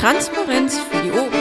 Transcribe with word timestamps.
Transparenz 0.00 0.78
für 0.78 1.02
die 1.02 1.10
Ohren. 1.10 1.32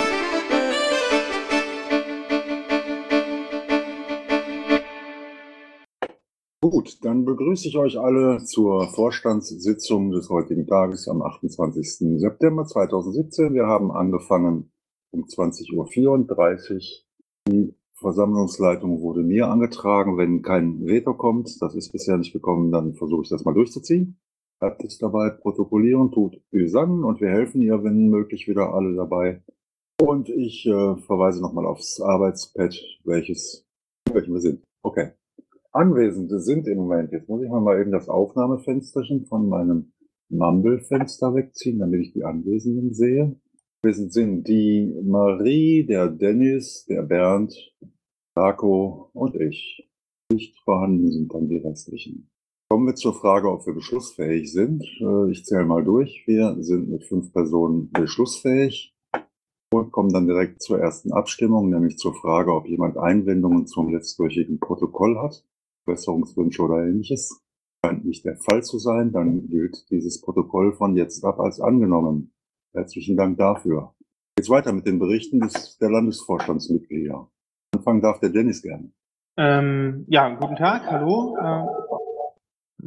Gut, 6.60 6.98
dann 7.06 7.24
begrüße 7.24 7.68
ich 7.68 7.78
euch 7.78 8.00
alle 8.00 8.44
zur 8.44 8.88
Vorstandssitzung 8.88 10.10
des 10.10 10.32
heutigen 10.32 10.66
Tages 10.66 11.08
am 11.08 11.22
28. 11.22 12.20
September 12.20 12.66
2017. 12.66 13.54
Wir 13.54 13.68
haben 13.68 13.92
angefangen 13.92 14.72
um 15.12 15.26
20.34 15.26 15.76
Uhr. 15.76 16.80
Die 17.48 17.76
Versammlungsleitung 17.94 19.02
wurde 19.02 19.22
mir 19.22 19.50
angetragen. 19.50 20.18
Wenn 20.18 20.42
kein 20.42 20.84
Veto 20.84 21.14
kommt, 21.14 21.62
das 21.62 21.76
ist 21.76 21.92
bisher 21.92 22.18
nicht 22.18 22.34
gekommen, 22.34 22.72
dann 22.72 22.96
versuche 22.96 23.22
ich 23.22 23.30
das 23.30 23.46
mal 23.46 23.54
durchzuziehen. 23.54 24.18
Bleibt 24.60 24.84
es 24.84 24.98
dabei, 24.98 25.30
protokollieren 25.30 26.12
tut 26.12 26.42
Üsan 26.52 27.04
und 27.04 27.22
wir 27.22 27.30
helfen 27.30 27.62
ihr, 27.62 27.84
wenn 27.84 28.10
möglich, 28.10 28.48
wieder 28.48 28.74
alle 28.74 28.96
dabei. 28.96 29.44
Und 30.02 30.30
ich 30.30 30.66
äh, 30.66 30.96
verweise 30.98 31.42
nochmal 31.42 31.66
aufs 31.66 32.02
Arbeitspad, 32.02 32.76
welches, 33.04 33.68
welchen 34.12 34.34
wir 34.34 34.42
sind. 34.42 34.64
Okay. 34.84 35.12
Anwesende 35.72 36.40
sind 36.40 36.68
im 36.68 36.78
Moment, 36.78 37.12
jetzt 37.12 37.30
muss 37.30 37.44
ich 37.44 37.50
mal 37.50 37.80
eben 37.80 37.92
das 37.92 38.10
Aufnahmefensterchen 38.10 39.26
von 39.26 39.48
meinem 39.48 39.92
Mumble-Fenster 40.30 41.36
wegziehen, 41.36 41.80
damit 41.80 42.02
ich 42.02 42.14
die 42.14 42.24
Anwesenden 42.24 42.94
sehe. 42.94 43.40
Anwesend 43.84 44.12
sind 44.12 44.48
die 44.48 45.00
Marie, 45.04 45.86
der 45.86 46.08
Dennis, 46.08 46.86
der 46.86 47.04
Bernd, 47.04 47.54
Marco 48.36 49.12
und 49.14 49.36
ich. 49.36 49.88
Nicht 50.32 50.60
vorhanden 50.64 51.12
sind 51.12 51.34
dann 51.34 51.48
die 51.48 51.58
restlichen. 51.58 52.30
Kommen 52.70 52.86
wir 52.86 52.96
zur 52.96 53.14
Frage, 53.14 53.50
ob 53.50 53.66
wir 53.66 53.74
beschlussfähig 53.74 54.52
sind. 54.52 54.84
Äh, 55.00 55.32
ich 55.32 55.46
zähle 55.46 55.66
mal 55.66 55.86
durch. 55.86 56.24
Wir 56.28 56.58
sind 56.60 56.90
mit 56.90 57.06
fünf 57.06 57.32
Personen 57.32 57.90
beschlussfähig 57.92 58.94
und 59.72 59.92
kommen 59.92 60.12
dann 60.12 60.28
direkt 60.28 60.62
zur 60.62 60.80
ersten 60.80 61.14
Abstimmung, 61.14 61.70
nämlich 61.70 61.98
zur 61.98 62.14
Frage, 62.14 62.54
ob 62.54 62.68
jemand 62.68 62.98
Einwendungen 62.98 63.68
zum 63.68 63.90
letztwöchigen 63.94 64.60
Protokoll 64.60 65.18
hat, 65.18 65.46
Besserungswünsche 65.86 66.62
oder 66.62 66.86
ähnliches. 66.86 67.42
Scheint 67.86 68.04
nicht 68.04 68.26
der 68.26 68.36
Fall 68.36 68.64
zu 68.64 68.80
sein, 68.80 69.14
dann 69.14 69.48
gilt 69.48 69.90
dieses 69.90 70.20
Protokoll 70.20 70.74
von 70.74 70.98
jetzt 70.98 71.24
ab 71.24 71.40
als 71.40 71.62
angenommen. 71.62 72.34
Herzlichen 72.74 73.16
Dank 73.16 73.38
dafür. 73.38 73.94
Jetzt 74.38 74.50
weiter 74.50 74.74
mit 74.74 74.86
den 74.86 75.00
Berichten 75.00 75.40
des, 75.40 75.78
der 75.78 75.90
Landesvorstandsmitglieder. 75.90 77.30
Anfangen 77.74 78.02
darf 78.02 78.20
der 78.20 78.30
Dennis 78.30 78.62
gerne. 78.62 78.92
Ähm, 79.38 80.06
ja, 80.10 80.36
guten 80.36 80.56
Tag, 80.58 80.86
hallo. 80.92 81.38
Äh, 81.40 81.66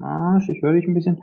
Marsch, 0.00 0.48
ich 0.48 0.62
höre 0.62 0.72
dich 0.72 0.86
ein 0.86 0.94
bisschen. 0.94 1.22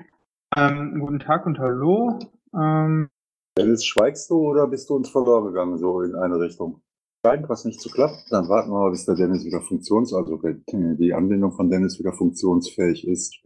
Ähm, 0.56 1.00
guten 1.00 1.20
Tag 1.20 1.48
und 1.48 1.58
hallo. 1.58 2.20
Ähm, 2.56 3.10
Dennis, 3.58 3.84
schweigst 3.84 4.30
du 4.30 4.36
oder 4.36 4.68
bist 4.68 4.90
du 4.90 4.96
uns 4.96 5.10
verloren 5.10 5.46
gegangen, 5.46 5.78
so 5.78 6.02
in 6.02 6.14
eine 6.14 6.40
Richtung? 6.40 6.82
Scheint 7.26 7.50
was 7.50 7.66
nicht 7.66 7.82
zu 7.82 7.90
klappen, 7.90 8.20
dann 8.30 8.48
warten 8.48 8.70
wir 8.70 8.80
mal, 8.80 8.92
bis 8.92 9.06
der 9.06 9.16
Dennis 9.16 9.44
wieder 9.46 9.62
funktions, 9.62 10.14
also 10.14 10.40
die 10.72 11.14
Anbindung 11.14 11.54
von 11.54 11.72
Dennis 11.72 11.98
wieder 11.98 12.14
funktionsfähig 12.14 13.08
ist. 13.08 13.44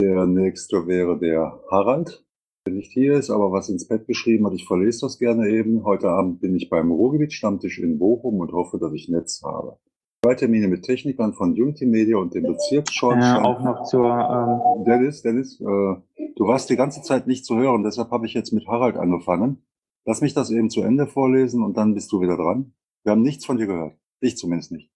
Der 0.00 0.26
nächste 0.26 0.86
wäre 0.86 1.18
der 1.18 1.60
Harald, 1.70 2.24
der 2.66 2.72
nicht 2.72 2.90
hier 2.90 3.18
ist, 3.18 3.28
aber 3.28 3.52
was 3.52 3.68
ins 3.68 3.86
Bett 3.86 4.06
geschrieben 4.06 4.46
hat. 4.46 4.54
Ich 4.54 4.66
verlese 4.66 5.02
das 5.02 5.18
gerne 5.18 5.48
eben. 5.50 5.84
Heute 5.84 6.08
Abend 6.08 6.40
bin 6.40 6.56
ich 6.56 6.70
beim 6.70 6.90
Ruhrgebiet-Stammtisch 6.90 7.78
in 7.78 7.98
Bochum 7.98 8.40
und 8.40 8.52
hoffe, 8.52 8.78
dass 8.78 8.94
ich 8.94 9.10
Netz 9.10 9.42
habe. 9.44 9.76
Zwei 10.22 10.34
Termine 10.34 10.68
mit 10.68 10.84
Technikern 10.84 11.32
von 11.32 11.52
Unity 11.52 11.86
Media 11.86 12.18
und 12.18 12.34
dem 12.34 12.42
Bezirksschornstein. 12.42 13.42
äh, 13.42 13.46
auch 13.46 13.60
noch 13.62 13.84
zur, 13.84 14.04
ähm, 14.04 14.84
Dennis, 14.84 15.22
Dennis, 15.22 15.58
äh, 15.58 15.64
du 15.64 16.46
warst 16.46 16.68
die 16.68 16.76
ganze 16.76 17.00
Zeit 17.00 17.26
nicht 17.26 17.46
zu 17.46 17.56
hören, 17.56 17.84
deshalb 17.84 18.10
habe 18.10 18.26
ich 18.26 18.34
jetzt 18.34 18.52
mit 18.52 18.66
Harald 18.68 18.96
angefangen. 18.96 19.62
Lass 20.04 20.20
mich 20.20 20.34
das 20.34 20.50
eben 20.50 20.68
zu 20.68 20.82
Ende 20.82 21.06
vorlesen 21.06 21.62
und 21.62 21.78
dann 21.78 21.94
bist 21.94 22.12
du 22.12 22.20
wieder 22.20 22.36
dran. 22.36 22.74
Wir 23.02 23.12
haben 23.12 23.22
nichts 23.22 23.46
von 23.46 23.56
dir 23.56 23.66
gehört. 23.66 23.96
Ich 24.20 24.36
zumindest 24.36 24.72
nicht. 24.72 24.90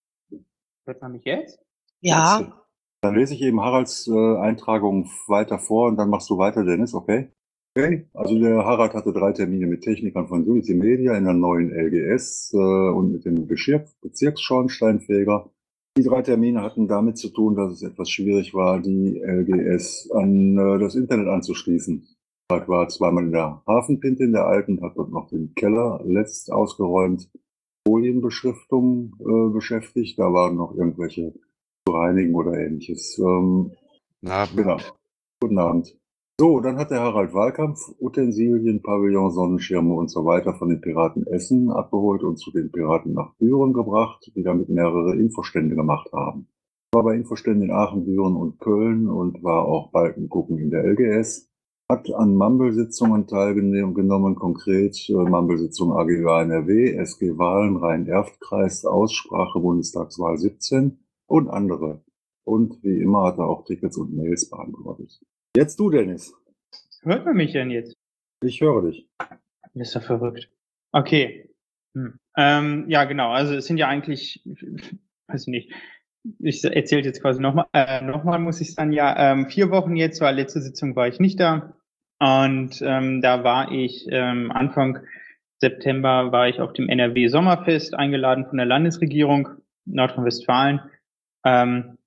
hört 0.85 1.01
man 1.01 1.13
mich 1.13 1.25
jetzt? 1.25 1.59
Ja, 2.01 2.63
Dann 3.01 3.15
lese 3.15 3.33
ich 3.33 3.41
eben 3.41 3.63
Haralds 3.63 4.07
äh, 4.07 4.37
Eintragung 4.37 5.09
weiter 5.27 5.59
vor 5.59 5.89
und 5.89 5.97
dann 5.97 6.11
machst 6.11 6.29
du 6.29 6.37
weiter, 6.37 6.65
Dennis, 6.65 6.93
okay? 6.93 7.31
Okay, 7.77 8.07
also 8.15 8.39
der 8.39 8.65
Harald 8.65 8.95
hatte 8.95 9.13
drei 9.13 9.33
Termine 9.33 9.67
mit 9.67 9.83
Technikern 9.83 10.29
von 10.29 10.45
Unity 10.45 10.75
Media 10.75 11.17
in 11.17 11.25
der 11.25 11.35
neuen 11.35 11.73
LGS 11.73 12.53
äh, 12.55 12.57
und 12.57 13.11
mit 13.11 13.25
dem 13.25 13.49
Bezirksschornsteinfeger. 13.49 15.51
Die 15.97 16.05
drei 16.05 16.23
Termine 16.23 16.63
hatten 16.63 16.87
damit 16.87 17.19
zu 17.19 17.31
tun, 17.31 17.57
dass 17.57 17.73
es 17.73 17.83
etwas 17.83 18.11
schwierig 18.11 18.55
war, 18.55 18.81
die 18.81 19.21
LGS 19.21 20.09
an 20.13 20.57
äh, 20.57 20.79
das 20.79 20.95
Internet 20.95 21.27
anzuschließen. 21.27 22.07
Harald 22.49 22.69
war 22.69 22.89
zweimal 22.89 23.25
in 23.25 23.33
der 23.33 23.61
Hafenpinte 23.67 24.23
in 24.23 24.33
der 24.33 24.47
alten, 24.47 24.81
hat 24.81 24.97
dort 24.97 25.11
noch 25.11 25.29
den 25.29 25.53
Keller 25.57 26.01
letzt 26.05 26.53
ausgeräumt, 26.53 27.29
Folienbeschriftung 27.89 29.17
äh, 29.19 29.53
beschäftigt. 29.53 30.17
Da 30.17 30.33
waren 30.33 30.55
noch 30.55 30.77
irgendwelche 30.77 31.35
zu 31.87 31.93
reinigen 31.93 32.37
oder 32.37 32.55
ähnliches. 32.55 33.19
Ähm, 33.19 33.73
Na, 34.21 34.47
Genau. 34.47 34.79
Guten 35.41 35.59
Abend. 35.59 35.99
So, 36.41 36.59
dann 36.59 36.79
hat 36.79 36.91
der 36.91 36.99
Harald 36.99 37.33
Wahlkampf 37.33 37.95
Utensilien, 38.01 38.83
Pavillon, 38.83 39.31
Sonnenschirme 39.31 39.95
und 39.95 40.09
so 40.09 40.25
weiter 40.25 40.53
von 40.55 40.69
den 40.69 40.81
Piraten 40.81 41.25
Essen 41.29 41.71
abgeholt 41.71 42.25
und 42.25 42.39
zu 42.39 42.51
den 42.51 42.73
Piraten 42.73 43.13
nach 43.13 43.35
Büren 43.37 43.73
gebracht, 43.73 44.33
die 44.35 44.43
damit 44.43 44.69
mehrere 44.69 45.15
Infostände 45.15 45.77
gemacht 45.77 46.13
haben. 46.13 46.49
War 46.93 47.05
bei 47.05 47.15
Infoständen 47.15 47.63
in 47.63 47.71
Aachen, 47.71 48.05
Büren 48.05 48.35
und 48.35 48.59
Köln 48.59 49.09
und 49.09 49.45
war 49.45 49.65
auch 49.65 49.93
Balkengucken 49.93 50.59
in 50.59 50.71
der 50.71 50.83
LGS. 50.83 51.49
Hat 51.89 52.13
an 52.13 52.35
Mumble-Sitzungen 52.35 53.29
teilgenommen, 53.29 54.35
konkret 54.35 55.09
äh, 55.09 55.13
Mumble-Sitzung 55.13 55.93
AGÖ 55.93 56.27
NRW, 56.41 56.97
SG 56.97 57.39
Wahlen, 57.39 57.77
Rhein-Erft-Kreis, 57.77 58.87
Aussprache, 58.87 59.61
Bundestagswahl 59.61 60.37
17 60.37 60.99
und 61.27 61.49
andere. 61.49 62.03
Und 62.43 62.83
wie 62.83 63.01
immer 63.01 63.23
hat 63.23 63.39
er 63.39 63.47
auch 63.47 63.65
Tickets 63.65 63.97
und 63.99 64.17
Mails 64.17 64.51
beantwortet. 64.51 65.21
Jetzt 65.57 65.79
du, 65.79 65.89
Dennis. 65.89 66.35
Hört 67.03 67.25
man 67.25 67.37
mich 67.37 67.53
denn 67.53 67.71
jetzt? 67.71 67.97
Ich 68.43 68.61
höre 68.61 68.91
dich. 68.91 69.07
Das 69.75 69.89
ist 69.89 69.95
ja 69.95 70.01
verrückt. 70.01 70.51
Okay. 70.93 71.51
Hm. 71.95 72.19
Ähm, 72.37 72.85
ja, 72.89 73.05
genau. 73.05 73.31
Also 73.31 73.55
es 73.55 73.67
sind 73.67 73.77
ja 73.77 73.87
eigentlich, 73.87 74.43
weiß 75.29 75.43
ich 75.43 75.49
nicht, 75.49 75.73
ich 76.41 76.65
erzähle 76.65 77.03
jetzt 77.03 77.21
quasi 77.21 77.41
nochmal, 77.41 77.67
äh, 77.73 78.01
nochmal 78.01 78.39
muss 78.39 78.61
ich 78.61 78.75
sagen, 78.75 78.93
ja, 78.93 79.33
ähm, 79.33 79.49
vier 79.49 79.71
Wochen 79.71 79.95
jetzt, 79.95 80.21
weil 80.21 80.35
letzte 80.35 80.61
Sitzung 80.61 80.97
war 80.97 81.07
ich 81.07 81.21
nicht 81.21 81.39
da. 81.39 81.75
Und 82.19 82.81
ähm, 82.83 83.21
da 83.21 83.45
war 83.45 83.71
ich 83.71 84.07
ähm, 84.11 84.51
Anfang 84.51 85.01
September 85.61 86.33
war 86.33 86.49
ich 86.49 86.61
auf 86.61 86.73
dem 86.73 86.89
NRW 86.89 87.29
Sommerfest 87.29 87.95
eingeladen 87.95 88.47
von 88.47 88.57
der 88.57 88.67
Landesregierung 88.67 89.49
Nordrhein-Westfalen. 89.87 90.81
Ähm, 91.45 91.99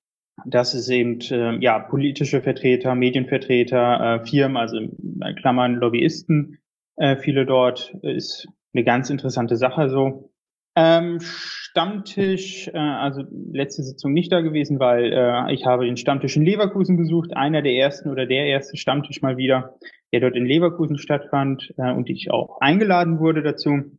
das 0.45 0.73
ist 0.73 0.89
eben 0.89 1.19
äh, 1.31 1.57
ja 1.59 1.79
politische 1.79 2.41
Vertreter, 2.41 2.95
Medienvertreter, 2.95 4.21
äh, 4.21 4.25
Firmen, 4.25 4.57
also 4.57 4.77
in 4.77 5.35
Klammern 5.39 5.75
Lobbyisten, 5.75 6.59
äh, 6.97 7.17
viele 7.17 7.45
dort 7.45 7.93
ist 8.01 8.47
eine 8.73 8.83
ganz 8.83 9.09
interessante 9.09 9.55
Sache 9.55 9.89
so. 9.89 10.31
Ähm, 10.75 11.19
Stammtisch, 11.21 12.67
äh, 12.67 12.77
also 12.77 13.23
letzte 13.51 13.81
Sitzung 13.81 14.13
nicht 14.13 14.31
da 14.31 14.41
gewesen, 14.41 14.79
weil 14.79 15.11
äh, 15.11 15.53
ich 15.53 15.65
habe 15.65 15.85
den 15.85 15.97
Stammtisch 15.97 16.37
in 16.37 16.45
Leverkusen 16.45 16.97
besucht, 16.97 17.35
einer 17.35 17.63
der 17.63 17.73
ersten 17.73 18.09
oder 18.09 18.27
der 18.27 18.45
erste 18.45 18.77
Stammtisch 18.77 19.23
mal 19.23 19.37
wieder, 19.37 19.75
der 20.13 20.19
dort 20.19 20.35
in 20.35 20.45
Leverkusen 20.45 20.99
stattfand 20.99 21.73
äh, 21.77 21.91
und 21.91 22.09
ich 22.09 22.29
auch 22.29 22.61
eingeladen 22.61 23.19
wurde 23.19 23.41
dazu. 23.41 23.97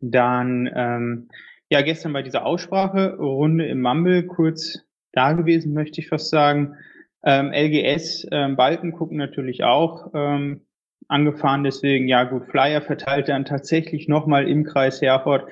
Dann 0.00 0.70
ähm, 0.72 1.28
ja 1.68 1.82
gestern 1.82 2.12
bei 2.12 2.22
dieser 2.22 2.46
Aussprache 2.46 3.16
Runde 3.16 3.66
im 3.66 3.80
Mumble 3.80 4.24
kurz 4.26 4.84
da 5.12 5.32
gewesen, 5.32 5.72
möchte 5.72 6.00
ich 6.00 6.08
fast 6.08 6.30
sagen. 6.30 6.76
Ähm, 7.22 7.52
LGS, 7.52 8.26
ähm, 8.30 8.56
Balken 8.56 8.92
gucken 8.92 9.18
natürlich 9.18 9.62
auch 9.64 10.10
ähm, 10.14 10.62
angefahren, 11.08 11.64
deswegen 11.64 12.08
ja 12.08 12.24
gut, 12.24 12.46
Flyer 12.46 12.80
verteilt 12.80 13.28
dann 13.28 13.44
tatsächlich 13.44 14.08
nochmal 14.08 14.48
im 14.48 14.64
Kreis 14.64 15.02
Herford 15.02 15.44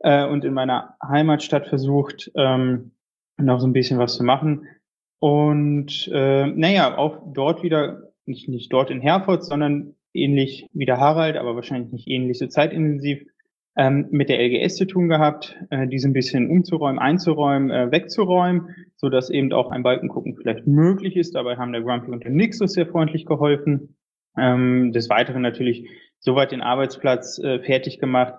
äh, 0.00 0.26
und 0.26 0.44
in 0.44 0.52
meiner 0.52 0.96
Heimatstadt 1.02 1.66
versucht, 1.66 2.30
ähm, 2.36 2.92
noch 3.38 3.60
so 3.60 3.66
ein 3.66 3.72
bisschen 3.72 3.98
was 3.98 4.16
zu 4.16 4.24
machen. 4.24 4.66
Und 5.18 6.08
äh, 6.12 6.46
naja, 6.46 6.96
auch 6.96 7.18
dort 7.34 7.62
wieder, 7.62 8.12
nicht, 8.26 8.48
nicht 8.48 8.72
dort 8.72 8.90
in 8.90 9.00
Herford, 9.00 9.44
sondern 9.44 9.94
ähnlich 10.14 10.68
wie 10.72 10.86
der 10.86 10.98
Harald, 10.98 11.36
aber 11.36 11.54
wahrscheinlich 11.54 11.92
nicht 11.92 12.08
ähnlich 12.08 12.38
so 12.38 12.46
zeitintensiv, 12.46 13.22
ähm, 13.76 14.08
mit 14.10 14.28
der 14.28 14.40
LGS 14.40 14.76
zu 14.76 14.86
tun 14.86 15.08
gehabt, 15.08 15.56
äh, 15.70 15.86
diese 15.86 16.08
ein 16.08 16.12
bisschen 16.12 16.50
umzuräumen, 16.50 16.98
einzuräumen, 16.98 17.70
äh, 17.70 17.90
wegzuräumen, 17.90 18.74
so 18.96 19.08
dass 19.08 19.30
eben 19.30 19.52
auch 19.52 19.70
ein 19.70 19.82
Balkengucken 19.82 20.36
vielleicht 20.36 20.66
möglich 20.66 21.16
ist. 21.16 21.34
Dabei 21.34 21.56
haben 21.56 21.72
der 21.72 21.82
Grumpy 21.82 22.10
und 22.10 22.24
der 22.24 22.32
Nixus 22.32 22.72
sehr 22.72 22.86
freundlich 22.86 23.26
geholfen. 23.26 23.96
Ähm, 24.36 24.92
des 24.92 25.08
Weiteren 25.08 25.42
natürlich 25.42 25.88
soweit 26.18 26.52
den 26.52 26.60
Arbeitsplatz 26.60 27.38
äh, 27.38 27.60
fertig 27.60 27.98
gemacht, 27.98 28.34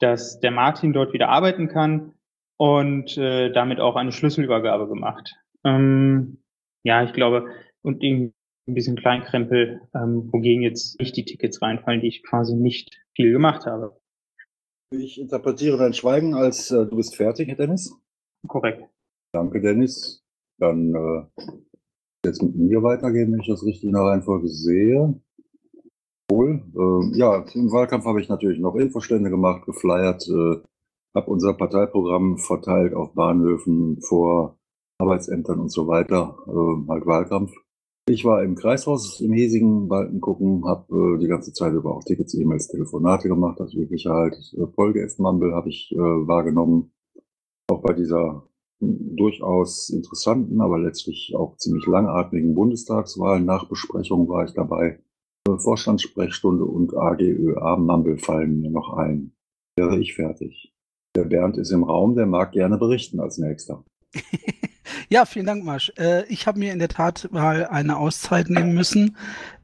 dass 0.00 0.40
der 0.40 0.50
Martin 0.50 0.92
dort 0.92 1.12
wieder 1.12 1.28
arbeiten 1.28 1.68
kann 1.68 2.12
und 2.56 3.16
äh, 3.18 3.52
damit 3.52 3.80
auch 3.80 3.96
eine 3.96 4.12
Schlüsselübergabe 4.12 4.88
gemacht. 4.88 5.34
Ähm, 5.64 6.38
ja, 6.82 7.02
ich 7.02 7.12
glaube, 7.12 7.46
und 7.82 8.02
irgendwie 8.02 8.32
ein 8.66 8.74
bisschen 8.74 8.96
Kleinkrempel, 8.96 9.80
ähm, 9.94 10.32
wogegen 10.32 10.62
jetzt 10.62 10.98
nicht 10.98 11.16
die 11.16 11.24
Tickets 11.24 11.60
reinfallen, 11.60 12.00
die 12.00 12.08
ich 12.08 12.22
quasi 12.22 12.54
nicht 12.54 12.96
viel 13.14 13.32
gemacht 13.32 13.66
habe. 13.66 13.96
Ich 14.98 15.20
interpretiere 15.20 15.76
dein 15.76 15.94
Schweigen 15.94 16.34
als 16.34 16.70
äh, 16.70 16.86
du 16.86 16.96
bist 16.96 17.16
fertig, 17.16 17.48
Herr 17.48 17.56
Dennis. 17.56 17.94
Korrekt. 18.46 18.82
Danke, 19.32 19.60
Dennis. 19.60 20.22
Dann 20.58 20.94
äh, 20.94 21.42
jetzt 22.24 22.42
mit 22.42 22.54
mir 22.54 22.82
weitergehen, 22.82 23.32
wenn 23.32 23.40
ich 23.40 23.48
das 23.48 23.64
richtig 23.64 23.84
in 23.84 23.92
der 23.92 24.02
Reihenfolge 24.02 24.48
sehe. 24.48 25.20
Cool. 26.30 26.62
Äh, 26.74 27.18
ja, 27.18 27.44
im 27.54 27.72
Wahlkampf 27.72 28.04
habe 28.04 28.20
ich 28.20 28.28
natürlich 28.28 28.58
noch 28.58 28.76
Infostände 28.76 29.30
gemacht, 29.30 29.66
geflyert, 29.66 30.26
äh, 30.28 30.62
habe 31.14 31.30
unser 31.30 31.54
Parteiprogramm 31.54 32.38
verteilt 32.38 32.94
auf 32.94 33.14
Bahnhöfen, 33.14 34.00
vor 34.00 34.58
Arbeitsämtern 34.98 35.60
und 35.60 35.70
so 35.70 35.86
weiter, 35.86 36.36
äh, 36.46 36.88
halt 36.88 37.06
Wahlkampf. 37.06 37.52
Ich 38.06 38.24
war 38.24 38.42
im 38.42 38.54
Kreishaus 38.54 39.20
im 39.20 39.32
hiesigen 39.32 39.88
Balken 39.88 40.20
gucken, 40.20 40.66
habe 40.66 41.16
äh, 41.16 41.18
die 41.18 41.26
ganze 41.26 41.54
Zeit 41.54 41.72
über 41.72 41.96
auch 41.96 42.04
Tickets, 42.04 42.34
E-Mails, 42.34 42.68
Telefonate 42.68 43.28
gemacht, 43.28 43.58
das 43.58 43.72
übliche 43.72 44.10
halt. 44.10 44.34
Äh, 44.58 44.66
Folge 44.74 45.02
F-Mumble 45.02 45.54
habe 45.54 45.70
ich 45.70 45.90
äh, 45.92 45.96
wahrgenommen. 45.96 46.92
Auch 47.70 47.80
bei 47.80 47.94
dieser 47.94 48.46
durchaus 48.80 49.88
interessanten, 49.88 50.60
aber 50.60 50.78
letztlich 50.78 51.32
auch 51.34 51.56
ziemlich 51.56 51.86
langatmigen 51.86 52.54
Bundestagswahl. 52.54 53.40
Nachbesprechung 53.40 54.28
war 54.28 54.44
ich 54.44 54.52
dabei. 54.52 55.00
Vorstandssprechstunde 55.46 56.64
und 56.64 56.94
AGÖA 56.94 57.76
Mumble 57.76 58.18
fallen 58.18 58.60
mir 58.60 58.70
noch 58.70 58.92
ein. 58.92 59.32
Wäre 59.76 59.98
ich 59.98 60.14
fertig. 60.14 60.74
Der 61.16 61.24
Bernd 61.24 61.56
ist 61.56 61.70
im 61.70 61.84
Raum, 61.84 62.14
der 62.14 62.26
mag 62.26 62.52
gerne 62.52 62.76
berichten 62.76 63.20
als 63.20 63.38
nächster. 63.38 63.84
Ja, 65.08 65.24
vielen 65.24 65.46
Dank, 65.46 65.64
Marsch. 65.64 65.92
Äh, 65.98 66.24
ich 66.26 66.46
habe 66.46 66.58
mir 66.58 66.72
in 66.72 66.78
der 66.78 66.88
Tat 66.88 67.28
mal 67.30 67.66
eine 67.66 67.96
Auszeit 67.96 68.50
nehmen 68.50 68.74
müssen. 68.74 69.16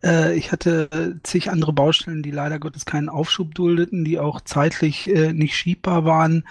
Äh, 0.03 0.35
ich 0.35 0.53
hatte 0.53 0.89
äh, 0.93 1.23
zig 1.23 1.51
andere 1.51 1.73
Baustellen, 1.73 2.23
die 2.23 2.31
leider 2.31 2.59
Gottes 2.59 2.85
keinen 2.85 3.09
Aufschub 3.09 3.55
duldeten, 3.55 4.05
die 4.05 4.19
auch 4.19 4.41
zeitlich 4.41 5.09
äh, 5.09 5.33
nicht 5.33 5.57
schiebbar 5.57 6.05
waren. 6.05 6.45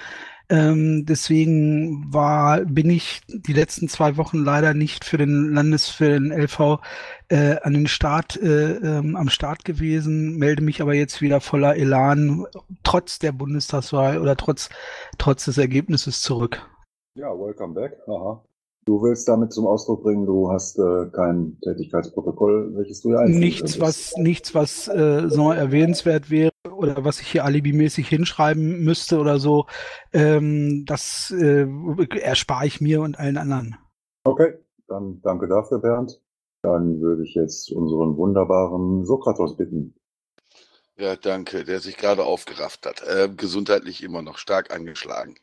Ähm, 0.52 1.06
deswegen 1.06 2.12
war, 2.12 2.62
bin 2.62 2.90
ich 2.90 3.22
die 3.28 3.54
letzten 3.54 3.88
zwei 3.88 4.18
Wochen 4.18 4.40
leider 4.40 4.74
nicht 4.74 5.06
für 5.06 5.20
den 5.20 5.54
Landes, 5.54 5.90
für 5.90 6.10
den 6.10 6.32
LV 6.32 6.80
äh, 7.28 7.58
an 7.62 7.74
den 7.74 7.88
Start, 7.88 8.36
äh, 8.42 8.72
ähm, 8.72 9.16
am 9.16 9.30
Start 9.30 9.64
gewesen, 9.64 10.38
melde 10.38 10.64
mich 10.64 10.82
aber 10.82 10.96
jetzt 10.96 11.22
wieder 11.22 11.40
voller 11.40 11.76
Elan, 11.76 12.48
trotz 12.84 13.20
der 13.20 13.32
Bundestagswahl 13.32 14.18
oder 14.18 14.36
trotz, 14.36 14.70
trotz 15.20 15.46
des 15.46 15.60
Ergebnisses 15.60 16.22
zurück. 16.22 16.68
Ja, 17.14 17.28
welcome 17.28 17.76
back. 17.76 17.96
Aha. 18.08 18.44
Du 18.90 19.04
willst 19.04 19.28
damit 19.28 19.54
zum 19.54 19.68
Ausdruck 19.68 20.02
bringen, 20.02 20.26
du 20.26 20.50
hast 20.50 20.80
äh, 20.80 21.06
kein 21.12 21.60
Tätigkeitsprotokoll, 21.62 22.76
welches 22.76 23.02
du 23.02 23.12
ja 23.12 23.24
Nichts, 23.24 23.80
was, 23.80 24.16
nichts, 24.18 24.56
was 24.56 24.88
äh, 24.88 25.30
so 25.30 25.52
erwähnenswert 25.52 26.32
wäre 26.32 26.50
oder 26.76 27.06
was 27.06 27.22
ich 27.22 27.28
hier 27.28 27.46
alibimäßig 27.46 28.08
hinschreiben 28.08 28.84
müsste 28.84 29.20
oder 29.20 29.38
so. 29.38 29.68
Ähm, 30.12 30.86
das 30.88 31.32
äh, 31.38 31.68
erspare 32.20 32.66
ich 32.66 32.82
mir 32.82 33.02
und 33.02 33.20
allen 33.20 33.38
anderen. 33.38 33.76
Okay, 34.24 34.56
dann 34.88 35.22
danke 35.22 35.48
dafür, 35.48 35.78
Bernd. 35.78 36.20
Dann 36.64 37.00
würde 37.00 37.22
ich 37.22 37.36
jetzt 37.36 37.72
unseren 37.72 38.18
wunderbaren 38.18 39.06
Sokratos 39.06 39.56
bitten, 39.56 39.94
ja, 41.00 41.16
danke, 41.16 41.64
der 41.64 41.80
sich 41.80 41.96
gerade 41.98 42.26
aufgerafft 42.26 42.86
hat. 42.86 43.02
Äh, 43.04 43.30
gesundheitlich 43.36 44.04
immer 44.04 44.22
noch 44.22 44.38
stark 44.38 44.72
angeschlagen. 44.72 45.36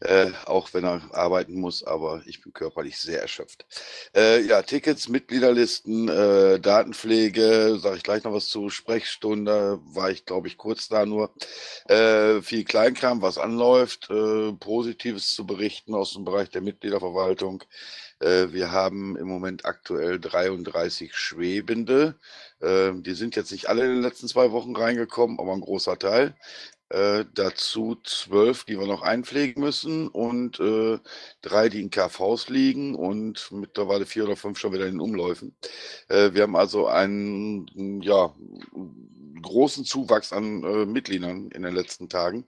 Äh, 0.00 0.30
auch 0.46 0.72
wenn 0.72 0.84
er 0.84 1.02
arbeiten 1.12 1.60
muss, 1.60 1.82
aber 1.82 2.22
ich 2.26 2.40
bin 2.42 2.52
körperlich 2.52 2.98
sehr 2.98 3.20
erschöpft. 3.20 3.66
Äh, 4.14 4.42
ja, 4.42 4.62
Tickets, 4.62 5.08
Mitgliederlisten, 5.08 6.08
äh, 6.08 6.60
Datenpflege, 6.60 7.78
sage 7.80 7.96
ich 7.96 8.04
gleich 8.04 8.22
noch 8.22 8.32
was 8.32 8.48
zu. 8.48 8.70
Sprechstunde 8.70 9.80
war 9.82 10.10
ich, 10.10 10.24
glaube 10.26 10.46
ich, 10.46 10.56
kurz 10.56 10.88
da 10.88 11.04
nur. 11.04 11.34
Äh, 11.88 12.40
viel 12.42 12.64
Kleinkram, 12.64 13.20
was 13.20 13.36
anläuft, 13.38 14.08
äh, 14.10 14.52
Positives 14.52 15.34
zu 15.34 15.44
berichten 15.46 15.94
aus 15.94 16.12
dem 16.12 16.24
Bereich 16.24 16.50
der 16.50 16.62
Mitgliederverwaltung. 16.62 17.64
Äh, 18.20 18.52
wir 18.52 18.70
haben 18.72 19.16
im 19.16 19.26
Moment 19.28 19.64
aktuell 19.64 20.20
33 20.20 21.14
Schwebende. 21.14 22.16
Ähm, 22.62 23.02
die 23.02 23.14
sind 23.14 23.36
jetzt 23.36 23.52
nicht 23.52 23.68
alle 23.68 23.84
in 23.84 23.94
den 23.94 24.02
letzten 24.02 24.28
zwei 24.28 24.52
Wochen 24.52 24.76
reingekommen, 24.76 25.38
aber 25.40 25.52
ein 25.52 25.60
großer 25.60 25.98
Teil. 25.98 26.34
Äh, 26.90 27.24
dazu 27.34 27.96
zwölf, 28.02 28.64
die 28.64 28.76
wir 28.78 28.86
noch 28.86 29.02
einpflegen 29.02 29.62
müssen 29.62 30.08
und 30.08 30.58
äh, 30.58 30.98
drei, 31.40 31.68
die 31.68 31.80
in 31.82 31.90
KVs 31.90 32.48
liegen 32.48 32.96
und 32.96 33.48
mittlerweile 33.52 34.06
vier 34.06 34.24
oder 34.24 34.34
fünf 34.36 34.58
schon 34.58 34.72
wieder 34.72 34.86
in 34.86 34.94
den 34.94 35.00
Umläufen. 35.00 35.54
Äh, 36.08 36.34
wir 36.34 36.42
haben 36.42 36.56
also 36.56 36.88
einen 36.88 38.00
ja, 38.02 38.34
großen 39.42 39.84
Zuwachs 39.84 40.32
an 40.32 40.62
äh, 40.62 40.86
Mitgliedern 40.86 41.50
in 41.50 41.62
den 41.62 41.74
letzten 41.74 42.08
Tagen. 42.08 42.44